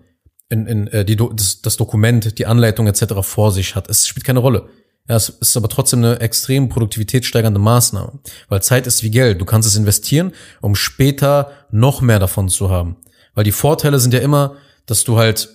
in, 0.48 0.68
in 0.68 0.86
äh, 0.86 1.04
die, 1.04 1.16
das, 1.16 1.60
das 1.60 1.76
Dokument, 1.76 2.38
die 2.38 2.46
Anleitung 2.46 2.86
etc. 2.86 3.14
vor 3.22 3.50
sich 3.50 3.74
hat. 3.74 3.90
Es 3.90 4.06
spielt 4.06 4.24
keine 4.24 4.38
Rolle. 4.38 4.68
Ja, 5.08 5.16
es 5.16 5.28
ist 5.28 5.56
aber 5.56 5.68
trotzdem 5.68 6.04
eine 6.04 6.20
extrem 6.20 6.68
produktivitätssteigernde 6.68 7.58
Maßnahme, 7.58 8.20
weil 8.48 8.62
Zeit 8.62 8.86
ist 8.86 9.02
wie 9.02 9.10
Geld. 9.10 9.40
Du 9.40 9.44
kannst 9.44 9.66
es 9.66 9.74
investieren, 9.74 10.30
um 10.60 10.76
später 10.76 11.50
noch 11.72 12.00
mehr 12.00 12.20
davon 12.20 12.48
zu 12.48 12.70
haben. 12.70 12.94
Weil 13.34 13.42
die 13.42 13.50
Vorteile 13.50 13.98
sind 13.98 14.14
ja 14.14 14.20
immer, 14.20 14.54
dass 14.86 15.02
du 15.02 15.18
halt 15.18 15.48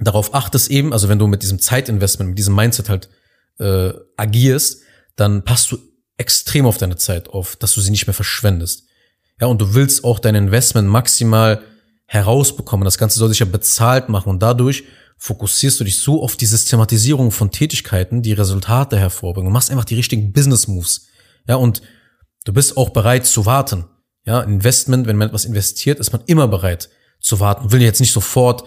darauf 0.00 0.34
achtest 0.34 0.70
eben, 0.70 0.92
also 0.92 1.08
wenn 1.08 1.18
du 1.18 1.26
mit 1.26 1.42
diesem 1.42 1.58
Zeitinvestment, 1.58 2.30
mit 2.30 2.38
diesem 2.38 2.54
Mindset 2.54 2.88
halt 2.88 3.08
äh, 3.58 3.92
agierst, 4.16 4.82
dann 5.16 5.44
passt 5.44 5.70
du 5.70 5.78
extrem 6.16 6.66
auf 6.66 6.78
deine 6.78 6.96
Zeit 6.96 7.28
auf, 7.28 7.56
dass 7.56 7.74
du 7.74 7.80
sie 7.80 7.90
nicht 7.90 8.06
mehr 8.06 8.14
verschwendest. 8.14 8.84
Ja, 9.40 9.46
und 9.46 9.60
du 9.60 9.74
willst 9.74 10.04
auch 10.04 10.18
dein 10.18 10.34
Investment 10.34 10.88
maximal 10.88 11.62
herausbekommen. 12.06 12.84
Das 12.84 12.98
Ganze 12.98 13.18
soll 13.18 13.28
sich 13.28 13.38
ja 13.38 13.46
bezahlt 13.46 14.08
machen 14.08 14.28
und 14.28 14.42
dadurch 14.42 14.84
fokussierst 15.16 15.78
du 15.78 15.84
dich 15.84 15.98
so 15.98 16.22
auf 16.22 16.36
die 16.36 16.46
Systematisierung 16.46 17.30
von 17.30 17.50
Tätigkeiten, 17.50 18.22
die 18.22 18.32
Resultate 18.32 18.98
hervorbringen. 18.98 19.48
Du 19.48 19.52
machst 19.52 19.70
einfach 19.70 19.84
die 19.84 19.94
richtigen 19.94 20.32
Business 20.32 20.66
Moves. 20.66 21.06
Ja, 21.46 21.56
und 21.56 21.82
du 22.44 22.52
bist 22.52 22.76
auch 22.76 22.90
bereit 22.90 23.26
zu 23.26 23.46
warten. 23.46 23.84
Ja, 24.24 24.40
Investment, 24.40 25.06
wenn 25.06 25.16
man 25.16 25.28
etwas 25.28 25.44
investiert, 25.44 26.00
ist 26.00 26.12
man 26.12 26.22
immer 26.26 26.48
bereit 26.48 26.88
zu 27.20 27.40
warten. 27.40 27.70
Will 27.72 27.82
jetzt 27.82 28.00
nicht 28.00 28.12
sofort 28.12 28.64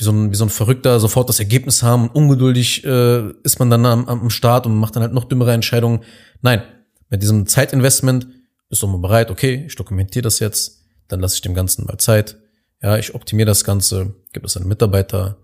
wie 0.00 0.04
so 0.04 0.12
ein, 0.12 0.30
wie 0.32 0.36
so 0.36 0.44
ein 0.44 0.50
Verrückter 0.50 0.98
sofort 0.98 1.28
das 1.28 1.38
Ergebnis 1.38 1.82
haben 1.82 2.08
und 2.08 2.14
ungeduldig 2.14 2.84
äh, 2.84 3.30
ist 3.42 3.58
man 3.58 3.68
dann 3.68 3.84
am, 3.84 4.08
am 4.08 4.30
Start 4.30 4.66
und 4.66 4.74
macht 4.74 4.96
dann 4.96 5.02
halt 5.02 5.12
noch 5.12 5.24
dümmere 5.24 5.52
Entscheidungen. 5.52 6.00
Nein, 6.40 6.62
mit 7.10 7.22
diesem 7.22 7.46
Zeitinvestment 7.46 8.26
bist 8.70 8.82
du 8.82 8.86
mal 8.86 8.98
bereit, 8.98 9.30
okay, 9.30 9.64
ich 9.66 9.76
dokumentiere 9.76 10.22
das 10.22 10.38
jetzt, 10.38 10.84
dann 11.08 11.20
lasse 11.20 11.34
ich 11.34 11.42
dem 11.42 11.54
Ganzen 11.54 11.84
mal 11.84 11.98
Zeit. 11.98 12.38
Ja, 12.82 12.96
ich 12.96 13.14
optimiere 13.14 13.46
das 13.46 13.62
Ganze, 13.62 14.14
gibt 14.32 14.46
es 14.46 14.56
einen 14.56 14.68
Mitarbeiter, 14.68 15.36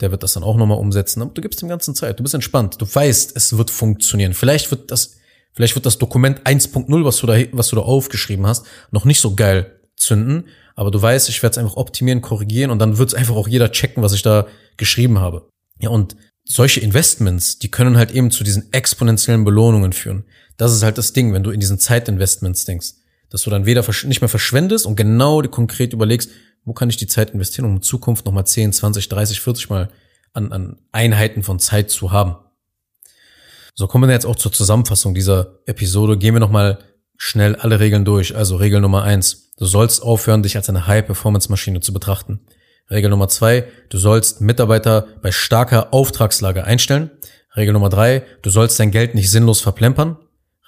der 0.00 0.12
wird 0.12 0.22
das 0.22 0.34
dann 0.34 0.44
auch 0.44 0.56
nochmal 0.56 0.78
umsetzen. 0.78 1.20
Aber 1.20 1.32
du 1.32 1.40
gibst 1.40 1.60
dem 1.60 1.68
Ganzen 1.68 1.96
Zeit, 1.96 2.20
du 2.20 2.22
bist 2.22 2.34
entspannt, 2.34 2.80
du 2.80 2.86
weißt, 2.86 3.36
es 3.36 3.58
wird 3.58 3.70
funktionieren. 3.72 4.32
Vielleicht 4.32 4.70
wird 4.70 4.92
das, 4.92 5.16
vielleicht 5.52 5.74
wird 5.74 5.86
das 5.86 5.98
Dokument 5.98 6.42
1.0, 6.42 7.04
was 7.04 7.16
du 7.16 7.26
da, 7.26 7.36
was 7.50 7.68
du 7.68 7.76
da 7.76 7.82
aufgeschrieben 7.82 8.46
hast, 8.46 8.64
noch 8.92 9.04
nicht 9.04 9.20
so 9.20 9.34
geil 9.34 9.80
zünden, 9.96 10.46
aber 10.74 10.90
du 10.90 11.00
weißt, 11.00 11.28
ich 11.28 11.42
werde 11.42 11.52
es 11.52 11.58
einfach 11.58 11.76
optimieren, 11.76 12.20
korrigieren 12.20 12.70
und 12.70 12.78
dann 12.78 12.98
wird 12.98 13.10
es 13.10 13.14
einfach 13.14 13.36
auch 13.36 13.48
jeder 13.48 13.70
checken, 13.70 14.02
was 14.02 14.12
ich 14.12 14.22
da 14.22 14.46
geschrieben 14.76 15.18
habe. 15.18 15.48
Ja, 15.78 15.90
und 15.90 16.16
solche 16.44 16.80
Investments, 16.80 17.58
die 17.58 17.70
können 17.70 17.96
halt 17.96 18.10
eben 18.10 18.30
zu 18.30 18.44
diesen 18.44 18.72
exponentiellen 18.72 19.44
Belohnungen 19.44 19.92
führen. 19.92 20.24
Das 20.56 20.72
ist 20.72 20.82
halt 20.82 20.98
das 20.98 21.12
Ding, 21.12 21.32
wenn 21.32 21.42
du 21.42 21.50
in 21.50 21.60
diesen 21.60 21.78
Zeitinvestments 21.78 22.64
denkst, 22.64 22.94
dass 23.30 23.42
du 23.42 23.50
dann 23.50 23.66
weder 23.66 23.84
nicht 24.04 24.20
mehr 24.20 24.28
verschwendest 24.28 24.86
und 24.86 24.96
genau 24.96 25.42
konkret 25.42 25.92
überlegst, 25.92 26.30
wo 26.64 26.72
kann 26.72 26.90
ich 26.90 26.96
die 26.96 27.06
Zeit 27.06 27.30
investieren, 27.30 27.66
um 27.66 27.76
in 27.76 27.82
Zukunft 27.82 28.26
nochmal 28.26 28.46
10, 28.46 28.72
20, 28.72 29.08
30, 29.08 29.40
40 29.40 29.70
Mal 29.70 29.90
an, 30.32 30.52
an 30.52 30.78
Einheiten 30.92 31.42
von 31.42 31.58
Zeit 31.58 31.90
zu 31.90 32.12
haben. 32.12 32.36
So 33.74 33.86
kommen 33.86 34.08
wir 34.08 34.14
jetzt 34.14 34.26
auch 34.26 34.36
zur 34.36 34.52
Zusammenfassung 34.52 35.14
dieser 35.14 35.58
Episode. 35.66 36.16
Gehen 36.16 36.34
wir 36.34 36.40
nochmal 36.40 36.78
schnell 37.16 37.56
alle 37.56 37.80
Regeln 37.80 38.04
durch. 38.04 38.36
Also 38.36 38.56
Regel 38.56 38.80
Nummer 38.80 39.02
eins: 39.02 39.52
Du 39.56 39.66
sollst 39.66 40.02
aufhören, 40.02 40.42
dich 40.42 40.56
als 40.56 40.68
eine 40.68 40.86
High-Performance-Maschine 40.86 41.80
zu 41.80 41.92
betrachten. 41.92 42.40
Regel 42.90 43.10
Nummer 43.10 43.28
zwei: 43.28 43.64
Du 43.88 43.98
sollst 43.98 44.40
Mitarbeiter 44.40 45.06
bei 45.22 45.32
starker 45.32 45.92
Auftragslage 45.92 46.64
einstellen. 46.64 47.10
Regel 47.56 47.72
Nummer 47.72 47.88
drei: 47.88 48.24
Du 48.42 48.50
sollst 48.50 48.78
dein 48.80 48.90
Geld 48.90 49.14
nicht 49.14 49.30
sinnlos 49.30 49.60
verplempern. 49.60 50.16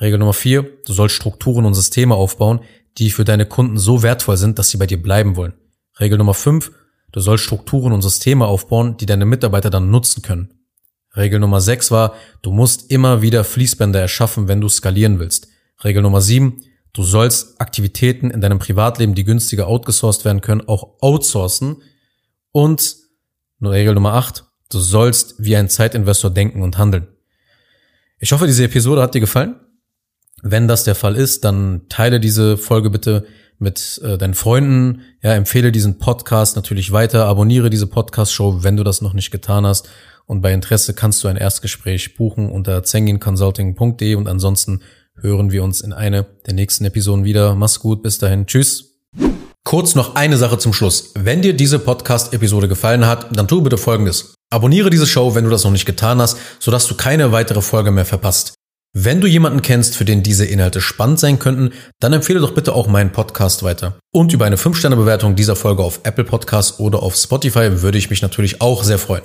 Regel 0.00 0.19
Nummer 0.19 0.35
vier: 0.35 0.65
Du 0.87 0.93
sollst 0.93 1.15
Strukturen 1.15 1.65
und 1.65 1.75
Systeme 1.75 2.15
aufbauen, 2.15 2.61
die 2.99 3.11
für 3.11 3.25
deine 3.25 3.47
Kunden 3.47 3.79
so 3.79 4.03
wertvoll 4.03 4.37
sind, 4.37 4.59
dass 4.59 4.71
sie 4.71 4.79
bei 4.79 4.87
dir 4.87 5.03
bleiben 5.03 5.37
wollen. 5.37 5.55
Regel 5.99 6.19
Nummer 6.19 6.35
5. 6.35 6.73
Du 7.12 7.21
sollst 7.21 7.45
Strukturen 7.45 7.93
und 7.93 8.03
Systeme 8.03 8.47
aufbauen, 8.47 8.97
die 8.99 9.07
deine 9.07 9.25
Mitarbeiter 9.25 9.71
dann 9.71 9.91
nutzen 9.91 10.23
können. 10.23 10.53
Regel 11.17 11.41
Nummer 11.41 11.61
6 11.61 11.91
war, 11.91 12.15
du 12.43 12.50
musst 12.50 12.91
immer 12.91 13.23
wieder 13.23 13.43
Fließbänder 13.43 14.00
erschaffen, 14.00 14.49
wenn 14.49 14.61
du 14.61 14.69
skalieren 14.69 15.19
willst. 15.19 15.49
Regel 15.87 16.02
Nummer 16.02 16.21
7. 16.21 16.61
Du 16.93 17.05
sollst 17.05 17.61
Aktivitäten 17.61 18.31
in 18.31 18.40
deinem 18.40 18.59
Privatleben, 18.59 19.14
die 19.14 19.25
günstiger 19.25 19.69
outgesourced 19.69 20.25
werden 20.25 20.40
können, 20.40 20.66
auch 20.66 21.00
outsourcen. 21.00 21.76
Und 22.50 22.97
Regel 23.62 23.95
Nummer 23.95 24.14
8. 24.14 24.45
Du 24.69 24.81
sollst 24.81 25.37
wie 25.38 25.57
ein 25.57 25.69
Zeitinvestor 25.69 26.31
denken 26.31 26.62
und 26.62 26.76
handeln. 26.76 27.07
Ich 28.19 28.32
hoffe, 28.32 28.47
diese 28.47 28.65
Episode 28.65 29.00
hat 29.00 29.15
dir 29.15 29.21
gefallen. 29.21 29.60
Wenn 30.43 30.69
das 30.69 30.84
der 30.84 30.95
Fall 30.95 31.17
ist, 31.17 31.45
dann 31.45 31.82
teile 31.89 32.19
diese 32.19 32.56
Folge 32.56 32.91
bitte 32.91 33.26
mit 33.58 34.00
äh, 34.04 34.19
deinen 34.19 34.34
Freunden. 34.34 35.02
Ja, 35.23 35.34
empfehle 35.34 35.71
diesen 35.71 35.99
Podcast 35.99 36.56
natürlich 36.56 36.93
weiter. 36.93 37.26
Abonniere 37.26 37.71
diese 37.71 37.87
Podcast-Show, 37.87 38.65
wenn 38.65 38.76
du 38.76 38.82
das 38.82 39.02
noch 39.02 39.13
nicht 39.13 39.30
getan 39.30 39.65
hast. 39.65 39.89
Und 40.26 40.41
bei 40.41 40.52
Interesse 40.52 40.95
kannst 40.95 41.23
du 41.23 41.28
ein 41.28 41.37
Erstgespräch 41.37 42.17
buchen 42.17 42.50
unter 42.50 42.82
zenginconsulting.de 42.82 44.17
und 44.17 44.28
ansonsten 44.28 44.80
hören 45.21 45.52
wir 45.52 45.65
uns 45.65 45.81
in 45.81 45.93
eine 45.93 46.26
der 46.47 46.55
nächsten 46.55 46.85
Episoden 46.85 47.25
wieder. 47.25 47.55
Mach's 47.55 47.81
gut, 47.81 48.02
bis 48.02 48.19
dahin. 48.19 48.47
Tschüss. 48.47 48.97
Kurz 49.65 49.95
noch 49.95 50.15
eine 50.15 50.37
Sache 50.37 50.59
zum 50.59 50.73
Schluss. 50.73 51.13
Wenn 51.15 51.43
dir 51.43 51.52
diese 51.52 51.79
Podcast-Episode 51.79 52.69
gefallen 52.69 53.07
hat, 53.07 53.37
dann 53.37 53.49
tu 53.49 53.63
bitte 53.63 53.79
Folgendes. 53.79 54.35
Abonniere 54.50 54.91
diese 54.91 55.09
Show, 55.09 55.35
wenn 55.35 55.45
du 55.45 55.50
das 55.50 55.65
noch 55.65 55.73
nicht 55.73 55.87
getan 55.87 56.21
hast, 56.21 56.39
sodass 56.61 56.87
du 56.87 56.95
keine 56.95 57.33
weitere 57.33 57.61
Folge 57.61 57.91
mehr 57.91 58.05
verpasst. 58.05 58.55
Wenn 58.99 59.21
du 59.21 59.26
jemanden 59.26 59.63
kennst, 59.63 59.97
für 59.97 60.05
den 60.05 60.23
diese 60.23 60.47
Inhalte 60.47 60.81
spannend 60.81 61.19
sein 61.19 61.39
könnten, 61.39 61.73
dann 62.00 62.13
empfehle 62.13 62.41
doch 62.41 62.55
bitte 62.55 62.73
auch 62.73 62.87
meinen 62.87 63.13
Podcast 63.13 63.63
weiter. 63.63 63.99
Und 64.15 64.33
über 64.33 64.47
eine 64.47 64.57
5-Sterne-Bewertung 64.57 65.35
dieser 65.35 65.57
Folge 65.57 65.83
auf 65.83 66.00
Apple 66.05 66.25
Podcasts 66.25 66.79
oder 66.79 67.02
auf 67.02 67.17
Spotify 67.17 67.83
würde 67.83 67.99
ich 67.99 68.09
mich 68.09 68.23
natürlich 68.23 68.63
auch 68.63 68.85
sehr 68.85 68.99
freuen. 68.99 69.25